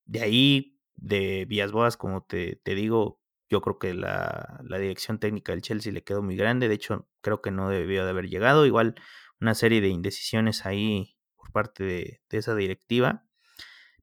de 0.06 0.22
ahí, 0.22 0.79
de 1.02 1.46
Vías 1.46 1.72
Boas, 1.72 1.98
como 1.98 2.24
te, 2.24 2.58
te 2.64 2.76
digo, 2.76 3.20
yo 3.50 3.62
creo 3.62 3.80
que 3.80 3.94
la, 3.94 4.60
la 4.64 4.78
dirección 4.78 5.20
técnica 5.20 5.52
del 5.52 5.62
Chelsea 5.62 5.92
le 5.92 6.04
quedó 6.04 6.22
muy 6.22 6.36
grande. 6.36 6.68
De 6.68 6.76
hecho, 6.76 7.08
creo 7.22 7.42
que 7.42 7.52
no 7.52 7.70
debió 7.70 8.04
de 8.06 8.12
haber 8.12 8.30
llegado. 8.30 8.66
Igual 8.66 8.96
una 9.42 9.56
serie 9.56 9.82
de 9.82 9.90
indecisiones 9.90 10.66
ahí 10.66 11.18
por 11.36 11.52
parte 11.52 11.84
de, 11.84 12.22
esa 12.30 12.56
directiva. 12.56 13.26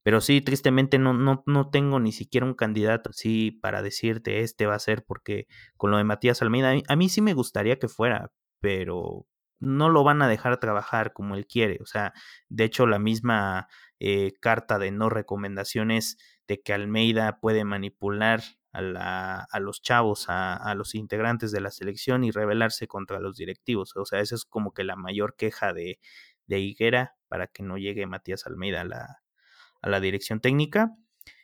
Pero 0.02 0.20
sí, 0.20 0.40
tristemente 0.40 0.98
no, 0.98 1.14
no, 1.14 1.42
no 1.46 1.70
tengo 1.70 1.98
ni 2.00 2.12
siquiera 2.12 2.46
un 2.46 2.54
candidato 2.54 3.10
así 3.10 3.50
para 3.50 3.82
decirte 3.82 4.40
este 4.40 4.66
va 4.66 4.76
a 4.76 4.78
ser, 4.78 5.04
porque 5.04 5.46
con 5.76 5.90
lo 5.90 5.96
de 5.96 6.04
Matías 6.04 6.42
Almeida, 6.42 6.70
a 6.70 6.74
mí, 6.74 6.82
a 6.88 6.96
mí 6.96 7.08
sí 7.08 7.22
me 7.22 7.34
gustaría 7.34 7.78
que 7.78 7.88
fuera, 7.88 8.30
pero 8.60 9.26
no 9.58 9.88
lo 9.88 10.04
van 10.04 10.22
a 10.22 10.28
dejar 10.28 10.58
trabajar 10.60 11.12
como 11.12 11.34
él 11.34 11.46
quiere. 11.46 11.78
O 11.82 11.86
sea, 11.86 12.12
de 12.48 12.64
hecho, 12.64 12.86
la 12.86 12.98
misma 13.00 13.68
eh, 13.98 14.32
carta 14.40 14.78
de 14.78 14.92
no 14.92 15.08
recomendaciones 15.08 16.18
de 16.48 16.62
que 16.62 16.72
Almeida 16.72 17.38
puede 17.40 17.64
manipular 17.64 18.42
a, 18.72 18.82
la, 18.82 19.46
a 19.50 19.60
los 19.60 19.82
chavos, 19.82 20.28
a, 20.28 20.54
a, 20.54 20.74
los 20.74 20.94
integrantes 20.94 21.50
de 21.50 21.60
la 21.60 21.70
selección 21.70 22.24
y 22.24 22.30
rebelarse 22.30 22.86
contra 22.86 23.20
los 23.20 23.36
directivos. 23.36 23.96
O 23.96 24.04
sea, 24.04 24.20
esa 24.20 24.34
es 24.34 24.44
como 24.44 24.72
que 24.72 24.84
la 24.84 24.96
mayor 24.96 25.34
queja 25.36 25.72
de, 25.72 25.98
de 26.46 26.60
Higuera 26.60 27.16
para 27.28 27.46
que 27.46 27.62
no 27.62 27.78
llegue 27.78 28.06
Matías 28.06 28.46
Almeida 28.46 28.82
a 28.82 28.84
la, 28.84 29.22
a 29.82 29.88
la 29.88 30.00
dirección 30.00 30.40
técnica. 30.40 30.96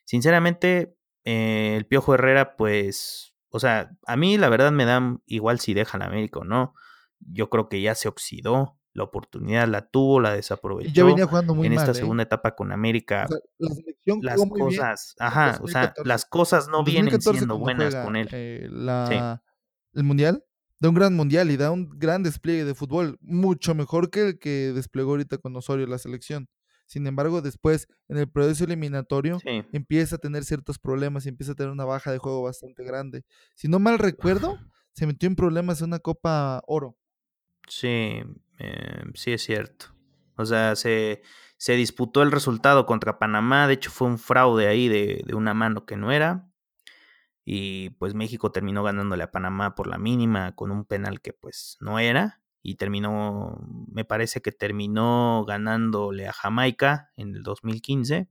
Sinceramente, 0.05 0.97
eh, 1.25 1.75
el 1.77 1.87
Piojo 1.87 2.15
Herrera, 2.15 2.57
pues, 2.57 3.35
o 3.51 3.61
sea, 3.61 3.91
a 4.07 4.17
mí 4.17 4.39
la 4.39 4.49
verdad 4.49 4.73
me 4.73 4.85
da 4.85 5.19
igual 5.27 5.61
si 5.61 5.75
deja 5.75 5.99
la 5.99 6.07
América 6.07 6.41
o 6.41 6.45
no. 6.45 6.75
Yo 7.21 7.51
creo 7.51 7.69
que 7.69 7.81
ya 7.81 7.95
se 7.95 8.09
oxidó, 8.09 8.79
la 8.95 9.05
oportunidad 9.05 9.67
la 9.69 9.89
tuvo, 9.89 10.21
la 10.21 10.35
desaprovechó. 10.35 10.91
Ya 10.93 11.05
venía 11.05 11.27
jugando 11.27 11.55
muy 11.55 11.67
en 11.67 11.73
esta 11.75 11.87
mal, 11.87 11.97
¿eh? 11.97 11.99
segunda 11.99 12.23
etapa 12.25 12.55
con 12.55 12.73
América. 12.73 13.25
O 13.27 13.29
sea, 13.29 13.39
la 13.59 13.75
selección 13.75 14.19
las 14.23 14.37
bien. 14.37 14.49
cosas, 14.51 15.15
ajá, 15.19 15.59
o 15.63 15.69
sea, 15.69 15.81
2014. 15.95 16.09
las 16.09 16.25
cosas 16.27 16.69
no 16.69 16.79
En 16.81 16.85
vienen 16.85 17.05
2014 17.13 17.39
siendo 17.39 17.59
buenas 17.59 17.89
juega, 17.93 18.05
con 18.05 18.17
él. 18.17 18.29
eh, 18.33 18.69
la- 18.71 19.43
el 19.95 20.05
mundial 20.05 20.45
da 20.81 20.89
un 20.89 20.95
gran 20.95 21.15
mundial 21.15 21.51
y 21.51 21.57
da 21.57 21.71
un 21.71 21.89
gran 21.99 22.23
despliegue 22.23 22.65
de 22.65 22.75
fútbol, 22.75 23.17
mucho 23.21 23.75
mejor 23.75 24.11
que 24.11 24.29
el 24.29 24.39
que 24.39 24.73
desplegó 24.75 25.13
ahorita 25.13 25.39
con 25.39 25.55
Osorio 25.57 25.87
la 25.87 25.99
selección. 25.99 26.49
Sin 26.87 27.07
embargo, 27.07 27.41
después, 27.41 27.87
en 28.09 28.19
el 28.19 28.29
proceso 28.29 28.65
eliminatorio, 28.65 29.39
Sí. 29.39 29.63
empieza 29.73 30.17
a 30.17 30.19
tener 30.19 30.45
ciertos 30.45 30.79
problemas 30.79 31.25
y 31.25 31.31
empieza 31.31 31.53
a 31.53 31.55
tener 31.55 31.73
una 31.73 31.85
baja 31.85 32.11
de 32.11 32.19
juego 32.19 32.43
bastante 32.43 32.85
grande. 32.85 33.25
Si 33.55 33.69
no 33.69 33.79
mal 33.79 33.99
recuerdo, 33.99 34.59
se 34.93 35.07
metió 35.07 35.27
en 35.29 35.37
problemas 35.37 35.81
en 35.81 35.87
una 35.87 36.01
Copa 36.01 36.61
Oro. 36.67 36.99
Sí, 37.69 38.21
eh, 38.59 39.05
sí 39.15 39.33
es 39.33 39.43
cierto. 39.43 39.87
O 40.37 40.45
sea, 40.45 40.77
se, 40.77 41.23
se 41.57 41.75
disputó 41.75 42.23
el 42.23 42.33
resultado 42.33 42.87
contra 42.87 43.19
Panamá. 43.19 43.67
De 43.67 43.75
hecho, 43.75 43.91
fue 43.91 44.09
un 44.09 44.19
fraude 44.19 44.67
ahí 44.67 44.89
de, 44.89 45.23
de 45.27 45.35
una 45.35 45.55
mano 45.55 45.87
que 45.87 45.97
no 45.97 46.13
era. 46.13 46.49
Y 47.45 47.91
pues 47.91 48.15
México 48.15 48.53
terminó 48.53 48.83
ganándole 48.83 49.25
a 49.25 49.31
Panamá 49.33 49.75
por 49.75 49.89
la 49.89 49.99
mínima 49.99 50.55
con 50.55 50.71
un 50.71 50.85
penal 50.85 51.21
que 51.21 51.33
pues 51.33 51.77
no 51.81 51.99
era. 51.99 52.41
Y 52.63 52.77
terminó, 52.77 53.59
me 53.89 54.05
parece 54.05 54.41
que 54.41 54.53
terminó 54.53 55.45
ganándole 55.45 56.29
a 56.29 56.33
Jamaica 56.33 57.11
en 57.17 57.35
el 57.35 57.43
2015. 57.43 58.29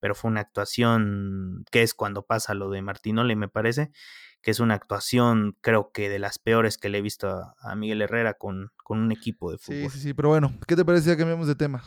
Pero 0.00 0.14
fue 0.14 0.30
una 0.30 0.40
actuación 0.40 1.64
que 1.70 1.82
es 1.82 1.92
cuando 1.92 2.24
pasa 2.26 2.54
lo 2.54 2.70
de 2.70 2.80
Martinoli, 2.80 3.36
me 3.36 3.48
parece 3.48 3.92
que 4.42 4.50
es 4.50 4.60
una 4.60 4.74
actuación, 4.74 5.56
creo 5.60 5.90
que 5.92 6.08
de 6.08 6.18
las 6.18 6.38
peores 6.38 6.78
que 6.78 6.88
le 6.88 6.98
he 6.98 7.02
visto 7.02 7.28
a, 7.28 7.54
a 7.60 7.74
Miguel 7.76 8.02
Herrera 8.02 8.34
con, 8.34 8.72
con 8.82 8.98
un 8.98 9.12
equipo 9.12 9.50
de 9.52 9.58
Sí, 9.58 9.64
fútbol. 9.74 9.90
sí, 9.90 10.00
sí, 10.00 10.14
pero 10.14 10.28
bueno, 10.30 10.52
¿qué 10.66 10.76
te 10.76 10.84
parece? 10.84 11.10
Ya 11.10 11.16
cambiamos 11.16 11.46
de 11.46 11.54
tema. 11.54 11.82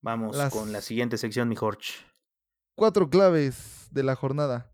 Vamos 0.00 0.36
Las- 0.36 0.52
con 0.52 0.72
la 0.72 0.80
siguiente 0.80 1.16
sección, 1.18 1.48
mi 1.48 1.56
Jorge. 1.56 1.92
Cuatro 2.74 3.08
claves 3.08 3.88
de 3.92 4.02
la 4.02 4.16
jornada. 4.16 4.68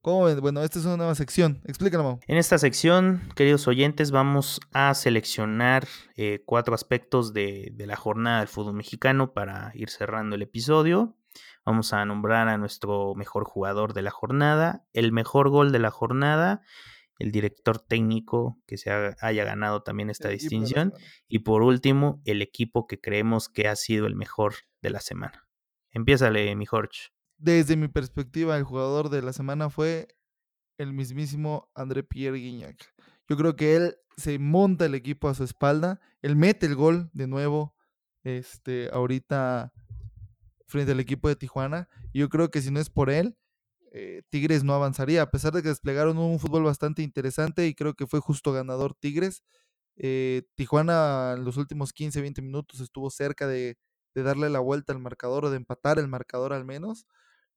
¿Cómo 0.00 0.24
ven? 0.24 0.40
Bueno, 0.40 0.62
esta 0.62 0.80
es 0.80 0.84
una 0.84 0.96
nueva 0.96 1.14
sección. 1.14 1.60
Explícalo, 1.64 2.02
Mau. 2.02 2.20
En 2.26 2.36
esta 2.36 2.58
sección, 2.58 3.22
queridos 3.36 3.68
oyentes, 3.68 4.10
vamos 4.10 4.60
a 4.72 4.92
seleccionar 4.94 5.86
eh, 6.16 6.42
cuatro 6.44 6.74
aspectos 6.74 7.32
de, 7.32 7.70
de 7.74 7.86
la 7.86 7.94
jornada 7.94 8.40
del 8.40 8.48
fútbol 8.48 8.74
mexicano 8.74 9.32
para 9.32 9.70
ir 9.74 9.90
cerrando 9.90 10.34
el 10.34 10.42
episodio. 10.42 11.16
Vamos 11.64 11.92
a 11.92 12.04
nombrar 12.04 12.48
a 12.48 12.58
nuestro 12.58 13.14
mejor 13.14 13.44
jugador 13.44 13.92
de 13.94 14.02
la 14.02 14.10
jornada, 14.10 14.84
el 14.92 15.12
mejor 15.12 15.48
gol 15.48 15.70
de 15.72 15.78
la 15.78 15.90
jornada, 15.90 16.62
el 17.18 17.30
director 17.30 17.78
técnico 17.78 18.58
que 18.66 18.76
se 18.78 18.90
ha- 18.90 19.16
haya 19.20 19.44
ganado 19.44 19.82
también 19.82 20.10
esta 20.10 20.28
El 20.28 20.38
distinción 20.38 20.92
y 21.28 21.40
por 21.40 21.62
último, 21.62 22.20
el 22.24 22.42
equipo 22.42 22.86
que 22.86 23.00
creemos 23.00 23.48
que 23.48 23.68
ha 23.68 23.76
sido 23.76 24.06
el 24.06 24.16
mejor 24.16 24.54
de 24.80 24.90
la 24.90 25.00
semana. 25.00 25.46
Empiézale, 25.92 26.54
mi 26.56 26.66
Jorge. 26.66 27.10
Desde 27.38 27.76
mi 27.76 27.88
perspectiva, 27.88 28.56
el 28.56 28.64
jugador 28.64 29.08
de 29.08 29.22
la 29.22 29.32
semana 29.32 29.68
fue 29.70 30.08
el 30.78 30.92
mismísimo 30.92 31.70
André 31.74 32.02
Pierre 32.02 32.38
Guignac. 32.38 32.92
Yo 33.28 33.36
creo 33.36 33.54
que 33.56 33.76
él 33.76 33.96
se 34.16 34.38
monta 34.38 34.86
el 34.86 34.94
equipo 34.94 35.28
a 35.28 35.34
su 35.34 35.44
espalda, 35.44 36.00
él 36.22 36.34
mete 36.34 36.66
el 36.66 36.74
gol 36.74 37.10
de 37.12 37.26
nuevo, 37.28 37.76
este, 38.24 38.88
ahorita 38.92 39.72
frente 40.72 40.92
al 40.92 41.00
equipo 41.00 41.28
de 41.28 41.36
Tijuana. 41.36 41.88
Y 42.12 42.20
yo 42.20 42.28
creo 42.28 42.50
que 42.50 42.62
si 42.62 42.70
no 42.70 42.80
es 42.80 42.90
por 42.90 43.10
él, 43.10 43.36
eh, 43.92 44.22
Tigres 44.30 44.64
no 44.64 44.74
avanzaría, 44.74 45.22
a 45.22 45.30
pesar 45.30 45.52
de 45.52 45.62
que 45.62 45.68
desplegaron 45.68 46.18
un 46.18 46.38
fútbol 46.40 46.64
bastante 46.64 47.02
interesante 47.02 47.66
y 47.66 47.74
creo 47.74 47.94
que 47.94 48.06
fue 48.06 48.20
justo 48.20 48.52
ganador 48.52 48.94
Tigres. 48.94 49.42
eh, 49.96 50.42
Tijuana 50.56 51.34
en 51.36 51.44
los 51.44 51.56
últimos 51.58 51.92
15, 51.92 52.20
20 52.22 52.42
minutos 52.42 52.80
estuvo 52.80 53.10
cerca 53.10 53.46
de, 53.46 53.78
de 54.14 54.22
darle 54.22 54.50
la 54.50 54.60
vuelta 54.60 54.92
al 54.92 54.98
marcador 55.00 55.44
o 55.46 55.50
de 55.50 55.56
empatar 55.58 55.98
el 55.98 56.08
marcador 56.08 56.52
al 56.54 56.64
menos, 56.64 57.06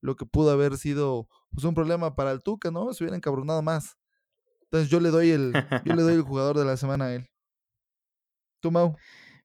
lo 0.02 0.16
que 0.16 0.26
pudo 0.26 0.50
haber 0.52 0.76
sido 0.78 1.28
pues, 1.52 1.64
un 1.64 1.74
problema 1.74 2.14
para 2.16 2.32
el 2.32 2.42
Tuca, 2.42 2.70
¿no? 2.70 2.92
Se 2.94 3.04
hubiera 3.04 3.16
encabronado 3.16 3.62
más. 3.62 3.96
Entonces 4.64 4.90
yo 4.90 5.00
le 5.00 5.10
doy 5.10 5.30
el, 5.30 5.60
yo 5.84 5.94
le 5.94 6.02
doy 6.02 6.14
el 6.14 6.22
jugador 6.22 6.58
de 6.58 6.64
la 6.66 6.76
semana 6.76 7.06
a 7.06 7.14
él. 7.16 7.28
¿Tú, 8.60 8.70
Mau? 8.70 8.96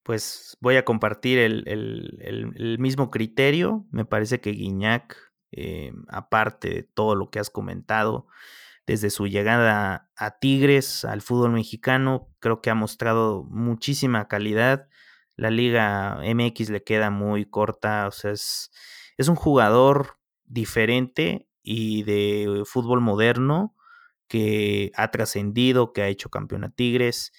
Pues 0.03 0.57
voy 0.61 0.77
a 0.77 0.85
compartir 0.85 1.37
el, 1.39 1.63
el- 1.67 2.19
el- 2.55 2.79
mismo 2.79 3.11
criterio. 3.11 3.85
Me 3.91 4.05
parece 4.05 4.41
que 4.41 4.51
Guiñac, 4.51 5.15
eh, 5.51 5.93
aparte 6.09 6.69
de 6.69 6.83
todo 6.83 7.15
lo 7.15 7.29
que 7.29 7.39
has 7.39 7.49
comentado, 7.51 8.27
desde 8.87 9.09
su 9.11 9.27
llegada 9.27 10.09
a 10.17 10.39
Tigres, 10.39 11.05
al 11.05 11.21
fútbol 11.21 11.51
mexicano, 11.53 12.29
creo 12.39 12.61
que 12.61 12.69
ha 12.71 12.75
mostrado 12.75 13.43
muchísima 13.49 14.27
calidad. 14.27 14.87
La 15.35 15.51
Liga 15.51 16.19
MX 16.23 16.69
le 16.71 16.83
queda 16.83 17.09
muy 17.11 17.45
corta, 17.45 18.07
o 18.07 18.11
sea, 18.11 18.31
es, 18.31 18.71
es 19.17 19.27
un 19.29 19.35
jugador 19.35 20.17
diferente 20.45 21.47
y 21.63 22.03
de 22.03 22.63
fútbol 22.65 23.01
moderno 23.01 23.75
que 24.27 24.91
ha 24.95 25.11
trascendido, 25.11 25.93
que 25.93 26.01
ha 26.03 26.07
hecho 26.07 26.29
campeón 26.29 26.63
a 26.63 26.69
Tigres, 26.71 27.33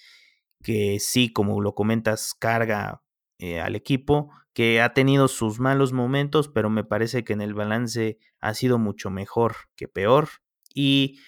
que 0.62 0.98
sí, 1.00 1.32
como 1.32 1.60
lo 1.60 1.74
comentas, 1.74 2.34
carga 2.34 3.02
eh, 3.38 3.60
al 3.60 3.76
equipo, 3.76 4.30
que 4.52 4.80
ha 4.80 4.94
tenido 4.94 5.28
sus 5.28 5.60
malos 5.60 5.92
momentos, 5.92 6.48
pero 6.48 6.70
me 6.70 6.84
parece 6.84 7.24
que 7.24 7.32
en 7.32 7.40
el 7.40 7.54
balance 7.54 8.18
ha 8.40 8.54
sido 8.54 8.78
mucho 8.78 9.10
mejor 9.10 9.56
que 9.76 9.88
peor. 9.88 10.28
Y 10.74 11.20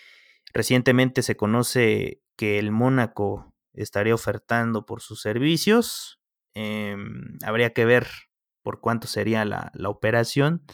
recientemente 0.53 1.23
se 1.23 1.37
conoce 1.37 2.23
que 2.37 2.59
el 2.59 2.71
Mónaco 2.71 3.55
estaría 3.73 4.15
ofertando 4.15 4.87
por 4.87 5.01
sus 5.01 5.21
servicios. 5.21 6.21
Em, 6.55 7.39
habría 7.45 7.73
que 7.73 7.85
ver 7.85 8.07
por 8.63 8.81
cuánto 8.81 9.07
sería 9.07 9.45
la, 9.45 9.71
la 9.75 9.89
operación. 9.89 10.65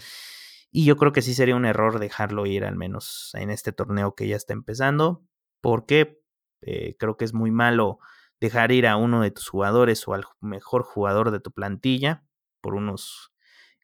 Y 0.71 0.85
yo 0.85 0.97
creo 0.97 1.13
que 1.13 1.23
sí 1.23 1.35
sería 1.35 1.57
un 1.57 1.65
error 1.65 1.99
dejarlo 1.99 2.47
ir, 2.47 2.65
al 2.65 2.77
menos 2.77 3.31
en 3.35 3.51
este 3.51 3.73
torneo 3.73 4.15
que 4.15 4.29
ya 4.29 4.37
está 4.37 4.53
empezando, 4.53 5.25
porque 5.61 6.21
eh, 6.63 6.97
creo 6.99 7.17
que 7.17 7.25
es 7.25 7.35
muy 7.35 7.51
malo 7.51 7.99
dejar 8.41 8.73
ir 8.73 8.87
a 8.87 8.97
uno 8.97 9.23
de 9.23 9.31
tus 9.31 9.49
jugadores 9.49 10.07
o 10.09 10.15
al 10.15 10.25
mejor 10.41 10.83
jugador 10.83 11.31
de 11.31 11.41
tu 11.41 11.51
plantilla 11.53 12.25
por 12.61 12.75
unos 12.75 13.33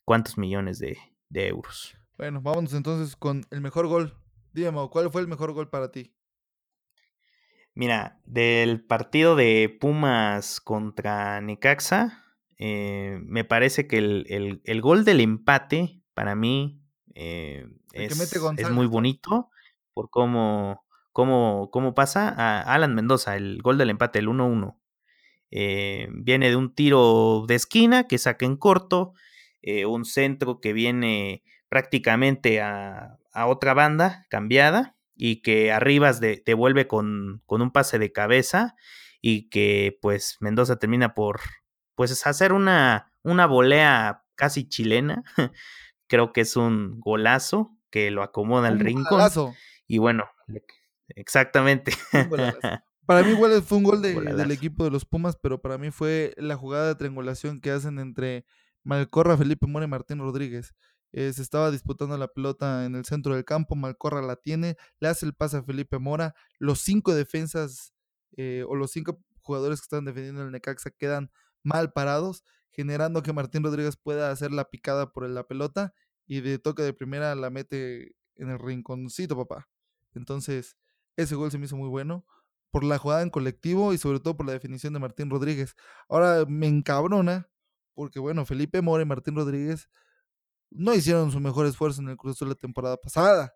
cuantos 0.04 0.38
millones 0.38 0.78
de, 0.78 0.98
de 1.28 1.48
euros. 1.48 1.96
Bueno, 2.16 2.40
vámonos 2.40 2.72
entonces 2.72 3.16
con 3.16 3.44
el 3.50 3.60
mejor 3.60 3.86
gol. 3.86 4.14
Dime, 4.52 4.88
¿cuál 4.90 5.10
fue 5.10 5.20
el 5.20 5.28
mejor 5.28 5.52
gol 5.52 5.68
para 5.68 5.90
ti? 5.90 6.14
Mira, 7.74 8.20
del 8.24 8.82
partido 8.84 9.36
de 9.36 9.76
Pumas 9.80 10.60
contra 10.60 11.40
Necaxa, 11.42 12.24
eh, 12.58 13.18
me 13.22 13.44
parece 13.44 13.86
que 13.86 13.98
el, 13.98 14.24
el- 14.30 14.62
el 14.64 14.80
gol 14.80 15.04
del 15.04 15.20
empate 15.20 16.00
para 16.14 16.34
mí 16.34 16.80
eh, 17.14 17.66
es, 17.92 18.32
es 18.56 18.70
muy 18.70 18.86
bonito 18.86 19.50
por 19.92 20.08
cómo, 20.08 20.85
cómo, 21.16 21.70
cómo 21.72 21.94
pasa 21.94 22.28
a 22.28 22.60
Alan 22.74 22.94
Mendoza, 22.94 23.36
el 23.36 23.62
gol 23.62 23.78
del 23.78 23.88
empate, 23.88 24.18
el 24.18 24.28
1-1. 24.28 24.78
Eh, 25.50 26.08
viene 26.12 26.50
de 26.50 26.56
un 26.56 26.74
tiro 26.74 27.46
de 27.48 27.54
esquina 27.54 28.06
que 28.06 28.18
saca 28.18 28.44
en 28.44 28.58
corto, 28.58 29.14
eh, 29.62 29.86
un 29.86 30.04
centro 30.04 30.60
que 30.60 30.74
viene 30.74 31.42
prácticamente 31.70 32.60
a, 32.60 33.16
a 33.32 33.46
otra 33.46 33.72
banda 33.72 34.26
cambiada 34.28 34.94
y 35.14 35.40
que 35.40 35.72
Arribas 35.72 36.20
de- 36.20 36.42
devuelve 36.44 36.86
con, 36.86 37.42
con 37.46 37.62
un 37.62 37.70
pase 37.70 37.98
de 37.98 38.12
cabeza 38.12 38.74
y 39.22 39.48
que 39.48 39.98
pues 40.02 40.36
Mendoza 40.40 40.76
termina 40.78 41.14
por 41.14 41.40
pues 41.94 42.26
hacer 42.26 42.52
una, 42.52 43.10
una 43.22 43.46
volea 43.46 44.22
casi 44.34 44.68
chilena. 44.68 45.24
Creo 46.08 46.34
que 46.34 46.42
es 46.42 46.56
un 46.56 47.00
golazo 47.00 47.74
que 47.88 48.10
lo 48.10 48.22
acomoda 48.22 48.68
al 48.68 48.80
rincón. 48.80 49.12
golazo, 49.12 49.54
Y 49.86 49.96
bueno, 49.96 50.28
exactamente. 51.08 51.92
Para 53.06 53.22
mí 53.22 53.30
igual 53.30 53.62
fue 53.62 53.78
un 53.78 53.84
gol 53.84 54.02
de- 54.02 54.14
del 54.36 54.50
equipo 54.50 54.84
de 54.84 54.90
los 54.90 55.04
Pumas, 55.04 55.36
pero 55.40 55.60
para 55.62 55.78
mí 55.78 55.92
fue 55.92 56.34
la 56.38 56.56
jugada 56.56 56.88
de 56.88 56.94
triangulación 56.96 57.60
que 57.60 57.70
hacen 57.70 58.00
entre 58.00 58.44
Malcorra, 58.82 59.36
Felipe 59.36 59.66
Mora 59.68 59.84
y 59.84 59.88
Martín 59.88 60.18
Rodríguez. 60.18 60.74
Eh, 61.12 61.32
se 61.32 61.40
estaba 61.40 61.70
disputando 61.70 62.18
la 62.18 62.26
pelota 62.26 62.84
en 62.84 62.96
el 62.96 63.04
centro 63.04 63.34
del 63.34 63.44
campo, 63.44 63.76
Malcorra 63.76 64.22
la 64.22 64.34
tiene, 64.36 64.76
le 64.98 65.08
hace 65.08 65.24
el 65.24 65.34
pase 65.34 65.58
a 65.58 65.62
Felipe 65.62 65.98
Mora, 66.00 66.34
los 66.58 66.80
cinco 66.80 67.14
defensas 67.14 67.94
eh, 68.36 68.64
o 68.68 68.74
los 68.74 68.90
cinco 68.90 69.22
jugadores 69.40 69.80
que 69.80 69.84
están 69.84 70.04
defendiendo 70.04 70.42
el 70.42 70.50
Necaxa 70.50 70.90
quedan 70.90 71.30
mal 71.62 71.92
parados, 71.92 72.42
generando 72.72 73.22
que 73.22 73.32
Martín 73.32 73.62
Rodríguez 73.62 73.96
pueda 73.96 74.32
hacer 74.32 74.50
la 74.50 74.64
picada 74.68 75.12
por 75.12 75.28
la 75.30 75.44
pelota 75.46 75.94
y 76.26 76.40
de 76.40 76.58
toque 76.58 76.82
de 76.82 76.92
primera 76.92 77.34
la 77.36 77.50
mete 77.50 78.16
en 78.34 78.50
el 78.50 78.58
rinconcito, 78.58 79.36
papá. 79.36 79.68
Entonces, 80.12 80.76
ese 81.16 81.34
gol 81.34 81.50
se 81.50 81.58
me 81.58 81.66
hizo 81.66 81.76
muy 81.76 81.88
bueno 81.88 82.26
por 82.70 82.84
la 82.84 82.98
jugada 82.98 83.22
en 83.22 83.30
colectivo 83.30 83.92
y 83.92 83.98
sobre 83.98 84.20
todo 84.20 84.36
por 84.36 84.46
la 84.46 84.52
definición 84.52 84.92
de 84.92 84.98
Martín 84.98 85.30
Rodríguez. 85.30 85.74
Ahora 86.08 86.44
me 86.46 86.66
encabrona 86.66 87.48
porque, 87.94 88.18
bueno, 88.18 88.44
Felipe 88.44 88.82
Mora 88.82 89.02
y 89.02 89.06
Martín 89.06 89.34
Rodríguez 89.34 89.88
no 90.70 90.94
hicieron 90.94 91.32
su 91.32 91.40
mejor 91.40 91.66
esfuerzo 91.66 92.02
en 92.02 92.10
el 92.10 92.16
Cruz 92.16 92.36
Azul 92.36 92.50
la 92.50 92.54
temporada 92.54 92.98
pasada. 92.98 93.54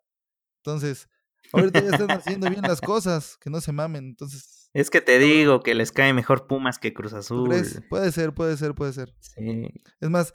Entonces, 0.63 1.09
ahorita 1.53 1.81
ya 1.81 1.91
están 1.91 2.11
haciendo 2.11 2.49
bien 2.49 2.63
las 2.63 2.81
cosas, 2.81 3.37
que 3.39 3.51
no 3.51 3.61
se 3.61 3.73
mamen. 3.73 4.05
Entonces. 4.07 4.71
Es 4.73 4.89
que 4.89 5.01
te 5.01 5.19
digo 5.19 5.61
que 5.63 5.75
les 5.75 5.93
cae 5.93 6.15
mejor 6.15 6.47
Pumas 6.47 6.79
que 6.79 6.95
Cruz 6.95 7.13
Azul. 7.13 7.49
Puede 7.49 7.65
ser, 8.13 8.33
puede 8.33 8.57
ser, 8.57 8.75
puede 8.75 8.93
ser. 8.93 9.15
Sí. 9.21 9.69
Es 10.01 10.09
más, 10.09 10.33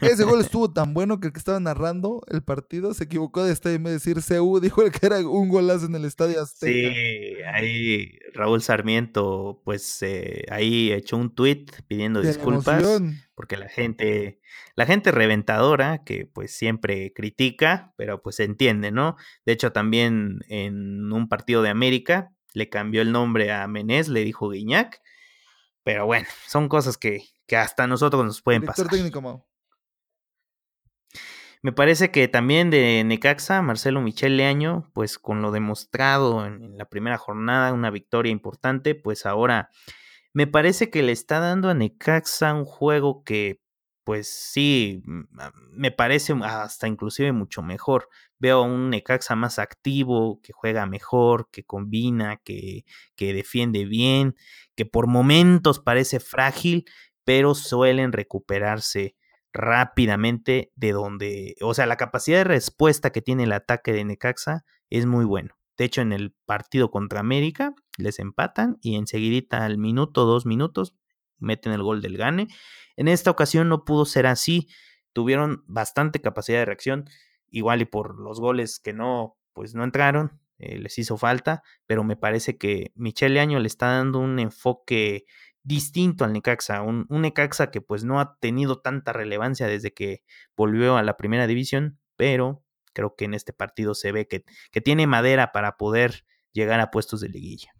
ese 0.00 0.24
gol 0.24 0.40
estuvo 0.40 0.72
tan 0.72 0.94
bueno 0.94 1.20
que 1.20 1.28
el 1.28 1.32
que 1.32 1.38
estaba 1.38 1.60
narrando 1.60 2.22
el 2.28 2.42
partido 2.42 2.94
se 2.94 3.04
equivocó 3.04 3.44
de 3.44 3.52
estadio 3.52 3.76
en 3.76 3.84
vez 3.84 4.04
de 4.04 4.12
decir 4.12 4.38
CU, 4.38 4.60
dijo 4.60 4.82
el 4.82 4.92
que 4.92 5.06
era 5.06 5.18
un 5.20 5.48
golazo 5.48 5.86
en 5.86 5.94
el 5.94 6.04
estadio 6.04 6.40
Azteca. 6.42 6.72
Sí, 6.72 7.42
ahí 7.52 8.18
Raúl 8.34 8.62
Sarmiento, 8.62 9.60
pues 9.64 10.02
eh, 10.02 10.44
ahí 10.50 10.92
echó 10.92 11.16
un 11.16 11.34
tweet 11.34 11.66
pidiendo 11.86 12.20
disculpas 12.20 12.84
porque 13.34 13.58
la 13.58 13.68
gente, 13.68 14.40
la 14.74 14.86
gente 14.86 15.12
reventadora 15.12 16.04
que 16.04 16.26
pues 16.26 16.56
siempre 16.56 17.12
critica, 17.12 17.92
pero 17.96 18.22
pues 18.22 18.36
se 18.36 18.44
entiende, 18.44 18.90
¿no? 18.90 19.16
De 19.44 19.52
hecho 19.52 19.72
también 19.72 20.40
en 20.48 21.12
un 21.12 21.28
partido 21.28 21.62
de 21.62 21.68
América 21.68 22.32
le 22.54 22.70
cambió 22.70 23.02
el 23.02 23.12
nombre 23.12 23.52
a 23.52 23.66
Menés, 23.68 24.08
le 24.08 24.24
dijo 24.24 24.48
Guiñac, 24.48 25.02
pero 25.84 26.06
bueno, 26.06 26.26
son 26.46 26.68
cosas 26.68 26.96
que, 26.96 27.24
que 27.46 27.56
hasta 27.56 27.86
nosotros 27.86 28.24
nos 28.24 28.40
pueden 28.40 28.62
pasar. 28.62 28.88
técnico, 28.88 29.20
Mau. 29.20 29.44
Me 31.62 31.72
parece 31.72 32.10
que 32.10 32.28
también 32.28 32.70
de 32.70 33.02
Necaxa, 33.04 33.62
Marcelo 33.62 34.00
Michel 34.00 34.36
Leaño, 34.36 34.90
pues 34.92 35.18
con 35.18 35.42
lo 35.42 35.50
demostrado 35.50 36.46
en, 36.46 36.76
la 36.76 36.84
primera 36.86 37.18
jornada, 37.18 37.72
una 37.72 37.90
victoria 37.90 38.30
importante, 38.30 38.94
pues 38.94 39.26
ahora 39.26 39.70
me 40.32 40.46
parece 40.46 40.90
que 40.90 41.02
le 41.02 41.12
está 41.12 41.40
dando 41.40 41.70
a 41.70 41.74
Necaxa 41.74 42.52
un 42.54 42.64
juego 42.66 43.24
que, 43.24 43.60
pues 44.04 44.28
sí, 44.28 45.02
me 45.72 45.90
parece 45.90 46.34
hasta 46.42 46.86
inclusive 46.88 47.32
mucho 47.32 47.62
mejor. 47.62 48.08
Veo 48.38 48.58
a 48.58 48.62
un 48.62 48.90
Necaxa 48.90 49.34
más 49.34 49.58
activo, 49.58 50.40
que 50.42 50.52
juega 50.52 50.86
mejor, 50.86 51.48
que 51.50 51.64
combina, 51.64 52.36
que, 52.44 52.84
que 53.16 53.32
defiende 53.32 53.86
bien, 53.86 54.36
que 54.74 54.84
por 54.84 55.06
momentos 55.06 55.80
parece 55.80 56.20
frágil, 56.20 56.84
pero 57.24 57.54
suelen 57.54 58.12
recuperarse 58.12 59.16
rápidamente 59.56 60.72
de 60.76 60.92
donde, 60.92 61.56
o 61.60 61.74
sea, 61.74 61.86
la 61.86 61.96
capacidad 61.96 62.38
de 62.38 62.44
respuesta 62.44 63.10
que 63.10 63.22
tiene 63.22 63.44
el 63.44 63.52
ataque 63.52 63.92
de 63.92 64.04
Necaxa 64.04 64.64
es 64.90 65.06
muy 65.06 65.24
bueno. 65.24 65.56
De 65.76 65.84
hecho, 65.84 66.00
en 66.00 66.12
el 66.12 66.34
partido 66.46 66.90
contra 66.90 67.20
América 67.20 67.74
les 67.98 68.18
empatan 68.18 68.78
y 68.80 68.96
enseguidita 68.96 69.64
al 69.64 69.78
minuto, 69.78 70.24
dos 70.24 70.46
minutos, 70.46 70.94
meten 71.38 71.72
el 71.72 71.82
gol 71.82 72.00
del 72.00 72.16
gane. 72.16 72.48
En 72.96 73.08
esta 73.08 73.30
ocasión 73.30 73.68
no 73.68 73.84
pudo 73.84 74.04
ser 74.04 74.26
así. 74.26 74.68
Tuvieron 75.12 75.64
bastante 75.66 76.20
capacidad 76.20 76.58
de 76.60 76.64
reacción, 76.66 77.04
igual 77.50 77.82
y 77.82 77.86
por 77.86 78.18
los 78.18 78.40
goles 78.40 78.78
que 78.78 78.92
no, 78.92 79.36
pues 79.52 79.74
no 79.74 79.84
entraron, 79.84 80.40
eh, 80.58 80.78
les 80.78 80.98
hizo 80.98 81.18
falta, 81.18 81.62
pero 81.86 82.04
me 82.04 82.16
parece 82.16 82.56
que 82.56 82.92
Michele 82.94 83.40
Año 83.40 83.58
le 83.58 83.66
está 83.66 83.88
dando 83.88 84.18
un 84.18 84.38
enfoque 84.38 85.26
distinto 85.66 86.24
al 86.24 86.32
Necaxa, 86.32 86.80
un, 86.82 87.06
Necaxa 87.10 87.72
que 87.72 87.80
pues 87.80 88.04
no 88.04 88.20
ha 88.20 88.38
tenido 88.38 88.80
tanta 88.80 89.12
relevancia 89.12 89.66
desde 89.66 89.92
que 89.92 90.22
volvió 90.56 90.96
a 90.96 91.02
la 91.02 91.16
primera 91.16 91.48
división, 91.48 91.98
pero 92.14 92.64
creo 92.92 93.16
que 93.16 93.24
en 93.24 93.34
este 93.34 93.52
partido 93.52 93.94
se 93.94 94.12
ve 94.12 94.28
que, 94.28 94.44
que 94.70 94.80
tiene 94.80 95.08
madera 95.08 95.50
para 95.50 95.76
poder 95.76 96.24
llegar 96.52 96.78
a 96.78 96.92
puestos 96.92 97.20
de 97.20 97.30
liguilla. 97.30 97.72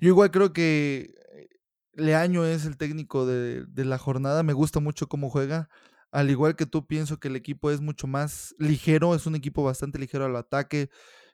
Yo 0.00 0.08
igual 0.08 0.30
creo 0.30 0.54
que 0.54 1.14
eh, 1.34 1.48
Leaño 1.92 2.46
es 2.46 2.64
el 2.64 2.78
técnico 2.78 3.26
de, 3.26 3.66
de, 3.66 3.84
la 3.84 3.98
jornada, 3.98 4.42
me 4.42 4.54
gusta 4.54 4.80
mucho 4.80 5.06
cómo 5.06 5.28
juega. 5.28 5.68
Al 6.10 6.30
igual 6.30 6.56
que 6.56 6.64
tú, 6.64 6.86
pienso 6.86 7.20
que 7.20 7.28
el 7.28 7.36
equipo 7.36 7.70
es 7.70 7.82
mucho 7.82 8.06
más 8.06 8.54
ligero, 8.58 9.14
es 9.14 9.26
un 9.26 9.34
equipo 9.34 9.62
bastante 9.62 9.98
ligero 9.98 10.24
al 10.24 10.36
ataque, 10.36 10.88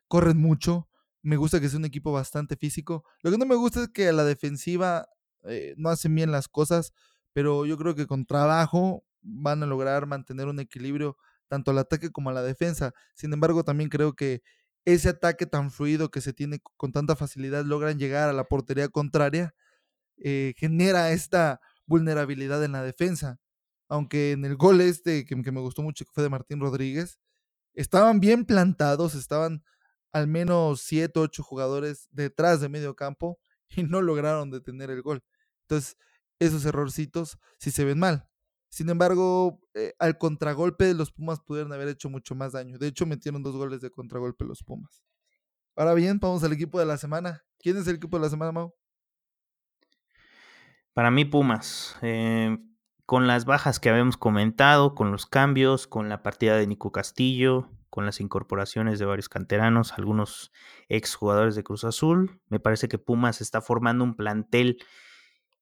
corren 0.08 0.38
mucho, 0.38 0.88
me 1.22 1.36
gusta 1.36 1.60
que 1.60 1.68
sea 1.68 1.78
un 1.78 1.84
equipo 1.84 2.10
bastante 2.10 2.56
físico. 2.56 3.04
Lo 3.20 3.30
que 3.30 3.38
no 3.38 3.46
me 3.46 3.54
gusta 3.54 3.82
es 3.84 3.88
que 3.88 4.08
a 4.08 4.12
la 4.12 4.24
defensiva 4.24 5.06
eh, 5.44 5.74
no 5.76 5.90
hacen 5.90 6.14
bien 6.14 6.32
las 6.32 6.48
cosas, 6.48 6.92
pero 7.32 7.66
yo 7.66 7.76
creo 7.78 7.94
que 7.94 8.06
con 8.06 8.26
trabajo 8.26 9.04
van 9.22 9.62
a 9.62 9.66
lograr 9.66 10.06
mantener 10.06 10.48
un 10.48 10.60
equilibrio 10.60 11.16
tanto 11.48 11.70
al 11.70 11.78
ataque 11.78 12.10
como 12.10 12.30
a 12.30 12.32
la 12.32 12.42
defensa. 12.42 12.92
Sin 13.14 13.32
embargo, 13.32 13.64
también 13.64 13.90
creo 13.90 14.14
que 14.14 14.42
ese 14.84 15.10
ataque 15.10 15.46
tan 15.46 15.70
fluido 15.70 16.10
que 16.10 16.20
se 16.20 16.32
tiene 16.32 16.60
con 16.76 16.92
tanta 16.92 17.16
facilidad 17.16 17.64
logran 17.64 17.98
llegar 17.98 18.28
a 18.28 18.32
la 18.32 18.44
portería 18.44 18.88
contraria, 18.88 19.54
eh, 20.18 20.54
genera 20.56 21.12
esta 21.12 21.60
vulnerabilidad 21.86 22.64
en 22.64 22.72
la 22.72 22.82
defensa. 22.82 23.38
Aunque 23.88 24.32
en 24.32 24.44
el 24.44 24.56
gol 24.56 24.80
este, 24.80 25.24
que, 25.26 25.40
que 25.42 25.52
me 25.52 25.60
gustó 25.60 25.82
mucho, 25.82 26.04
que 26.04 26.12
fue 26.14 26.22
de 26.24 26.30
Martín 26.30 26.60
Rodríguez, 26.60 27.18
estaban 27.74 28.20
bien 28.20 28.44
plantados, 28.46 29.14
estaban 29.14 29.64
al 30.12 30.28
menos 30.28 30.82
7, 30.82 31.20
8 31.20 31.42
jugadores 31.42 32.08
detrás 32.12 32.60
de 32.60 32.68
medio 32.68 32.94
campo 32.96 33.38
y 33.76 33.84
no 33.84 34.02
lograron 34.02 34.50
detener 34.50 34.90
el 34.90 35.02
gol. 35.02 35.22
Entonces, 35.62 35.96
esos 36.38 36.64
errorcitos 36.64 37.38
sí 37.58 37.70
se 37.70 37.84
ven 37.84 37.98
mal. 37.98 38.28
Sin 38.68 38.88
embargo, 38.88 39.60
eh, 39.74 39.92
al 39.98 40.16
contragolpe 40.16 40.94
los 40.94 41.12
Pumas 41.12 41.40
pudieron 41.40 41.72
haber 41.72 41.88
hecho 41.88 42.08
mucho 42.08 42.34
más 42.34 42.52
daño. 42.52 42.78
De 42.78 42.86
hecho, 42.86 43.04
metieron 43.04 43.42
dos 43.42 43.54
goles 43.54 43.80
de 43.80 43.90
contragolpe 43.90 44.44
los 44.44 44.62
Pumas. 44.62 45.02
Ahora 45.76 45.94
bien, 45.94 46.18
vamos 46.18 46.42
al 46.42 46.52
equipo 46.52 46.78
de 46.78 46.86
la 46.86 46.96
semana. 46.96 47.44
¿Quién 47.58 47.76
es 47.76 47.86
el 47.86 47.96
equipo 47.96 48.16
de 48.16 48.22
la 48.24 48.30
semana, 48.30 48.52
Mau? 48.52 48.74
Para 50.94 51.10
mí, 51.10 51.24
Pumas. 51.24 51.96
Eh, 52.02 52.58
con 53.04 53.26
las 53.26 53.44
bajas 53.44 53.78
que 53.78 53.90
habíamos 53.90 54.16
comentado, 54.16 54.94
con 54.94 55.12
los 55.12 55.26
cambios, 55.26 55.86
con 55.86 56.08
la 56.08 56.22
partida 56.22 56.56
de 56.56 56.66
Nico 56.66 56.92
Castillo, 56.92 57.70
con 57.92 58.06
las 58.06 58.22
incorporaciones 58.22 58.98
de 58.98 59.04
varios 59.04 59.28
canteranos, 59.28 59.92
algunos 59.92 60.50
exjugadores 60.88 61.56
de 61.56 61.62
Cruz 61.62 61.84
Azul, 61.84 62.40
me 62.48 62.58
parece 62.58 62.88
que 62.88 62.96
Pumas 62.96 63.42
está 63.42 63.60
formando 63.60 64.02
un 64.02 64.16
plantel 64.16 64.82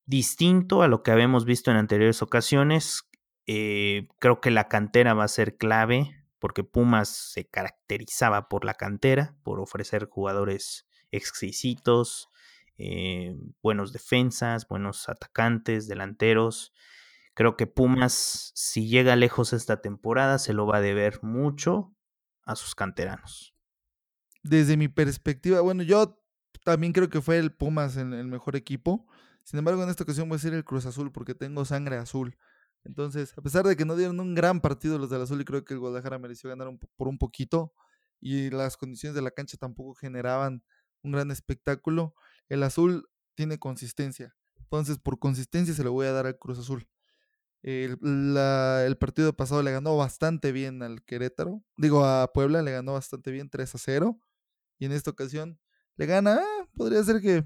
distinto 0.06 0.82
a 0.82 0.86
lo 0.86 1.02
que 1.02 1.10
habíamos 1.10 1.44
visto 1.44 1.72
en 1.72 1.76
anteriores 1.76 2.22
ocasiones. 2.22 3.02
Eh, 3.48 4.06
creo 4.20 4.40
que 4.40 4.52
la 4.52 4.68
cantera 4.68 5.12
va 5.12 5.24
a 5.24 5.28
ser 5.28 5.56
clave 5.56 6.24
porque 6.38 6.62
Pumas 6.62 7.08
se 7.08 7.48
caracterizaba 7.48 8.48
por 8.48 8.64
la 8.64 8.74
cantera, 8.74 9.34
por 9.42 9.58
ofrecer 9.58 10.06
jugadores 10.08 10.86
exquisitos, 11.10 12.28
eh, 12.78 13.34
buenos 13.60 13.92
defensas, 13.92 14.68
buenos 14.68 15.08
atacantes, 15.08 15.88
delanteros. 15.88 16.72
Creo 17.34 17.56
que 17.56 17.66
Pumas, 17.66 18.52
si 18.54 18.86
llega 18.86 19.16
lejos 19.16 19.52
esta 19.52 19.80
temporada, 19.80 20.38
se 20.38 20.52
lo 20.52 20.68
va 20.68 20.76
a 20.76 20.80
deber 20.80 21.24
mucho 21.24 21.92
a 22.50 22.56
sus 22.56 22.74
canteranos. 22.74 23.54
Desde 24.42 24.76
mi 24.76 24.88
perspectiva, 24.88 25.60
bueno, 25.60 25.82
yo 25.82 26.20
también 26.64 26.92
creo 26.92 27.08
que 27.08 27.20
fue 27.20 27.38
el 27.38 27.52
Pumas 27.52 27.96
el, 27.96 28.26
mejor 28.26 28.56
equipo. 28.56 29.06
Sin 29.44 29.58
embargo, 29.58 29.82
en 29.82 29.88
esta 29.88 30.02
ocasión 30.02 30.28
voy 30.28 30.36
a 30.36 30.40
ser 30.40 30.54
el 30.54 30.64
Cruz 30.64 30.86
Azul 30.86 31.12
porque 31.12 31.34
tengo 31.34 31.64
sangre 31.64 31.96
azul. 31.96 32.36
Entonces, 32.84 33.36
a 33.36 33.42
pesar 33.42 33.66
de 33.66 33.76
que 33.76 33.84
no 33.84 33.94
dieron 33.94 34.18
un 34.20 34.34
gran 34.34 34.60
partido 34.60 34.98
los 34.98 35.10
del 35.10 35.20
Azul 35.20 35.40
y 35.40 35.44
creo 35.44 35.64
que 35.64 35.74
el 35.74 35.80
Guadalajara 35.80 36.18
mereció 36.18 36.48
ganar 36.48 36.68
por 36.96 37.08
un 37.08 37.18
poquito 37.18 37.74
y 38.20 38.50
las 38.50 38.78
condiciones 38.78 39.14
de 39.14 39.22
la 39.22 39.30
cancha 39.30 39.58
tampoco 39.58 39.94
generaban 39.94 40.64
un 41.02 41.12
gran 41.12 41.30
espectáculo, 41.30 42.14
el 42.48 42.62
Azul 42.62 43.08
tiene 43.34 43.58
consistencia. 43.58 44.34
Entonces, 44.58 44.98
por 44.98 45.18
consistencia 45.18 45.74
se 45.74 45.84
lo 45.84 45.92
voy 45.92 46.06
a 46.06 46.12
dar 46.12 46.26
al 46.26 46.38
Cruz 46.38 46.58
Azul. 46.58 46.88
El, 47.62 47.98
el, 48.36 48.96
partido 48.96 49.34
pasado 49.34 49.62
le 49.62 49.72
ganó 49.72 49.96
bastante 49.96 50.52
bien 50.52 50.82
al 50.82 51.04
Querétaro. 51.04 51.62
Digo, 51.76 52.04
a 52.04 52.32
Puebla 52.32 52.62
le 52.62 52.72
ganó 52.72 52.94
bastante 52.94 53.30
bien 53.30 53.50
3 53.50 53.74
a 53.74 53.78
0. 53.78 54.20
Y 54.78 54.86
en 54.86 54.92
esta 54.92 55.10
ocasión 55.10 55.60
le 55.96 56.06
gana, 56.06 56.40
ah, 56.40 56.68
podría 56.74 57.02
ser 57.04 57.20
que 57.20 57.44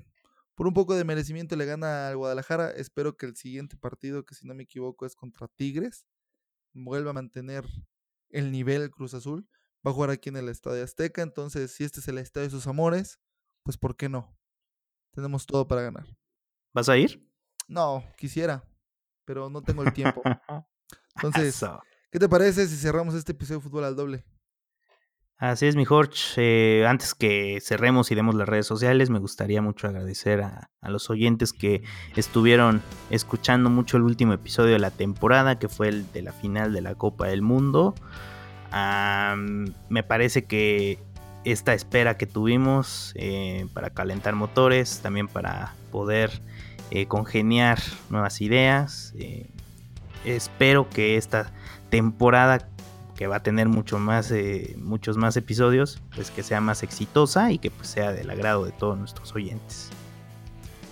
por 0.55 0.69
un 0.69 0.75
poco 0.75 0.95
de 0.95 1.05
merecimiento 1.05 1.57
le 1.57 1.67
gana 1.67 2.09
al 2.09 2.17
Guadalajara. 2.17 2.71
Espero 2.71 3.17
que 3.17 3.27
el 3.27 3.37
siguiente 3.37 3.77
partido, 3.77 4.25
que 4.25 4.37
si 4.37 4.47
no 4.47 4.55
me 4.55 4.63
equivoco 4.63 5.05
es 5.05 5.17
contra 5.17 5.49
Tigres, 5.49 6.07
vuelva 6.73 7.11
a 7.11 7.15
mantener 7.15 7.65
el 8.31 8.53
nivel 8.53 8.91
Cruz 8.91 9.15
Azul. 9.15 9.49
Va 9.85 9.91
a 9.91 9.95
jugar 9.95 10.11
aquí 10.11 10.29
en 10.29 10.37
el 10.37 10.49
Estadio 10.49 10.85
Azteca. 10.85 11.23
Entonces, 11.23 11.73
si 11.73 11.83
este 11.83 11.99
es 11.99 12.09
el 12.09 12.19
estadio 12.19 12.47
de 12.47 12.51
sus 12.51 12.69
amores, 12.69 13.19
pues 13.65 13.77
¿por 13.77 13.97
qué 13.97 14.09
no? 14.09 14.39
Tenemos 15.13 15.45
todo 15.47 15.67
para 15.67 15.83
ganar. 15.83 16.07
¿Vas 16.73 16.89
a 16.89 16.97
ir? 16.97 17.29
No, 17.67 18.05
quisiera, 18.17 18.65
pero 19.25 19.51
no 19.51 19.63
tengo 19.63 19.83
el 19.83 19.93
tiempo. 19.93 20.23
Entonces, 21.17 21.65
¿qué 22.11 22.19
te 22.19 22.29
parece 22.29 22.67
si 22.67 22.77
cerramos 22.77 23.15
este 23.15 23.33
episodio 23.33 23.61
de 23.61 23.65
Fútbol 23.65 23.85
al 23.85 23.97
Doble? 23.97 24.25
Así 25.37 25.67
es, 25.67 25.75
mi 25.75 25.85
Jorge. 25.85 26.15
Eh, 26.37 26.87
antes 26.87 27.15
que 27.15 27.59
cerremos 27.61 28.11
y 28.11 28.15
demos 28.15 28.35
las 28.35 28.49
redes 28.49 28.67
sociales, 28.67 29.11
me 29.11 29.19
gustaría 29.19 29.61
mucho 29.61 29.89
agradecer 29.89 30.43
a, 30.43 30.71
los 30.83 31.11
oyentes 31.11 31.53
que 31.53 31.83
estuvieron 32.15 32.83
escuchando 33.11 33.69
mucho 33.69 33.97
el 33.97 34.05
último 34.05 34.33
episodio 34.33 34.73
de 34.73 34.79
la 34.79 34.91
temporada, 34.91 35.59
que 35.59 35.69
fue 35.69 35.89
el 35.89 36.11
de 36.13 36.23
la 36.23 36.33
final 36.33 36.73
de 36.73 36.83
la 36.83 36.95
Copa 36.95 37.27
del 37.27 37.43
Mundo. 37.43 37.95
me 39.89 40.03
parece 40.03 40.45
que 40.45 40.99
esta 41.45 41.75
espera 41.75 42.17
que 42.17 42.27
tuvimos 42.27 43.13
eh, 43.17 43.67
para 43.75 43.91
calentar 43.91 44.35
motores, 44.35 45.01
también 45.01 45.29
para 45.29 45.75
poder 45.91 46.41
eh, 46.91 47.07
congeniar 47.07 47.81
nuevas 48.11 48.41
ideas. 48.41 49.13
Eh, 49.17 49.51
espero 50.25 50.89
que 50.89 51.17
esta 51.17 51.53
temporada 51.91 52.69
que 53.17 53.27
va 53.27 53.37
a 53.37 53.43
tener 53.43 53.69
mucho 53.69 53.99
más, 53.99 54.33
muchos 54.77 55.17
más 55.17 55.37
episodios, 55.37 56.03
pues 56.15 56.33
que 56.33 56.43
sea 56.43 56.61
más 56.61 56.83
exitosa 56.83 57.53
y 57.53 57.59
que 57.59 57.71
pues, 57.71 57.89
sea 57.89 58.13
del 58.13 58.29
agrado 58.29 58.65
de 58.65 58.73
todos 58.73 58.99
nuestros 58.99 59.33
oyentes. 59.35 59.91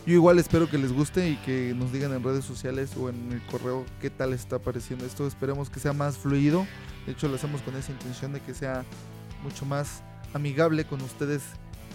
Yo 0.04 0.14
igual 0.14 0.40
espero 0.40 0.68
que 0.68 0.78
les 0.78 0.92
guste 0.92 1.30
y 1.30 1.36
que 1.36 1.74
nos 1.76 1.92
digan 1.92 2.12
en 2.12 2.24
redes 2.24 2.44
sociales 2.44 2.96
o 2.96 3.08
en 3.08 3.30
el 3.30 3.40
correo 3.42 3.84
qué 4.00 4.10
tal 4.10 4.32
está 4.32 4.58
pareciendo 4.58 5.06
esto. 5.06 5.26
Esperemos 5.28 5.70
que 5.70 5.78
sea 5.78 5.92
más 5.92 6.18
fluido. 6.18 6.66
De 7.06 7.12
hecho, 7.12 7.28
lo 7.28 7.36
hacemos 7.36 7.62
con 7.62 7.76
esa 7.76 7.92
intención 7.92 8.32
de 8.32 8.40
que 8.40 8.52
sea 8.52 8.84
mucho 9.44 9.64
más 9.64 10.02
amigable 10.34 10.84
con 10.84 11.00
ustedes 11.02 11.42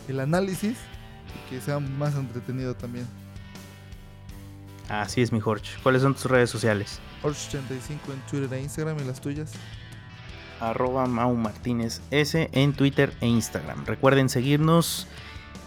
el 0.07 0.21
análisis 0.21 0.77
y 1.35 1.49
que 1.49 1.59
sea 1.59 1.79
más 1.79 2.15
entretenido 2.15 2.75
también. 2.75 3.05
Así 4.89 5.21
es, 5.21 5.31
mi 5.31 5.39
Jorge. 5.39 5.69
¿Cuáles 5.83 6.01
son 6.01 6.13
tus 6.13 6.25
redes 6.25 6.49
sociales? 6.49 6.99
Jorge85 7.23 8.13
en 8.13 8.19
Twitter 8.29 8.53
e 8.53 8.61
Instagram 8.61 8.97
y 8.99 9.03
las 9.03 9.19
tuyas. 9.19 9.51
Arroba 10.59 11.05
Mau 11.05 11.35
Martínez 11.35 12.01
S 12.09 12.49
en 12.51 12.73
Twitter 12.73 13.13
e 13.21 13.27
Instagram. 13.27 13.85
Recuerden 13.85 14.29
seguirnos 14.29 15.07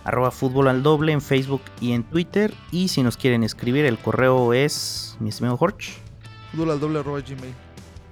arroba 0.04 0.30
fútbol 0.30 0.68
al 0.68 0.82
doble 0.82 1.12
en 1.12 1.20
Facebook 1.20 1.62
y 1.80 1.92
en 1.92 2.02
Twitter. 2.04 2.54
Y 2.70 2.88
si 2.88 3.02
nos 3.02 3.16
quieren 3.16 3.44
escribir, 3.44 3.84
el 3.84 3.98
correo 3.98 4.52
es, 4.54 5.16
mi 5.20 5.28
estimado 5.28 5.56
Jorge. 5.56 5.92
Fútbol 6.52 6.70
al 6.70 6.80
doble 6.80 7.00
arroba 7.00 7.20
gmail. 7.20 7.54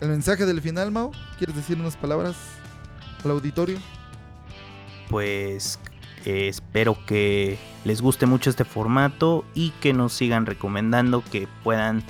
El 0.00 0.09
mensaje 0.11 0.46
del 0.46 0.62
final, 0.62 0.92
Mau, 0.92 1.11
¿quieres 1.38 1.56
decir 1.56 1.78
unas 1.78 1.96
palabras 1.96 2.36
al 3.24 3.32
auditorio? 3.32 3.78
Pues 5.09 5.80
eh, 6.25 6.49
espero 6.49 6.97
que 7.07 7.59
les 7.85 8.01
guste 8.01 8.27
mucho 8.27 8.51
este 8.51 8.64
formato 8.64 9.45
y 9.55 9.71
que 9.81 9.93
nos 9.93 10.12
sigan 10.12 10.47
recomendando 10.47 11.23
que 11.23 11.49
puedan 11.62 12.03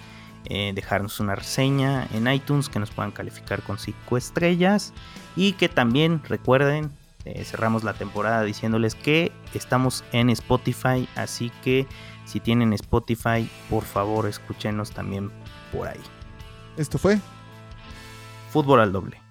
eh, 0.46 0.72
dejarnos 0.74 1.20
una 1.20 1.34
reseña 1.34 2.06
en 2.12 2.26
iTunes, 2.26 2.68
que 2.68 2.78
nos 2.78 2.90
puedan 2.90 3.10
calificar 3.10 3.62
con 3.62 3.78
5 3.78 4.16
estrellas 4.16 4.92
y 5.36 5.52
que 5.52 5.68
también 5.68 6.22
recuerden 6.24 6.90
eh, 7.24 7.44
cerramos 7.44 7.84
la 7.84 7.92
temporada 7.92 8.42
diciéndoles 8.42 8.94
que 8.94 9.32
estamos 9.52 10.04
en 10.12 10.30
Spotify, 10.30 11.06
así 11.14 11.52
que 11.62 11.86
si 12.24 12.40
tienen 12.40 12.72
Spotify, 12.72 13.48
por 13.68 13.84
favor 13.84 14.26
escúchenos 14.26 14.92
también 14.92 15.30
por 15.70 15.88
ahí. 15.88 16.00
Esto 16.78 16.96
fue 16.96 17.18
Fútbol 18.50 18.80
al 18.80 18.92
doble. 18.92 19.27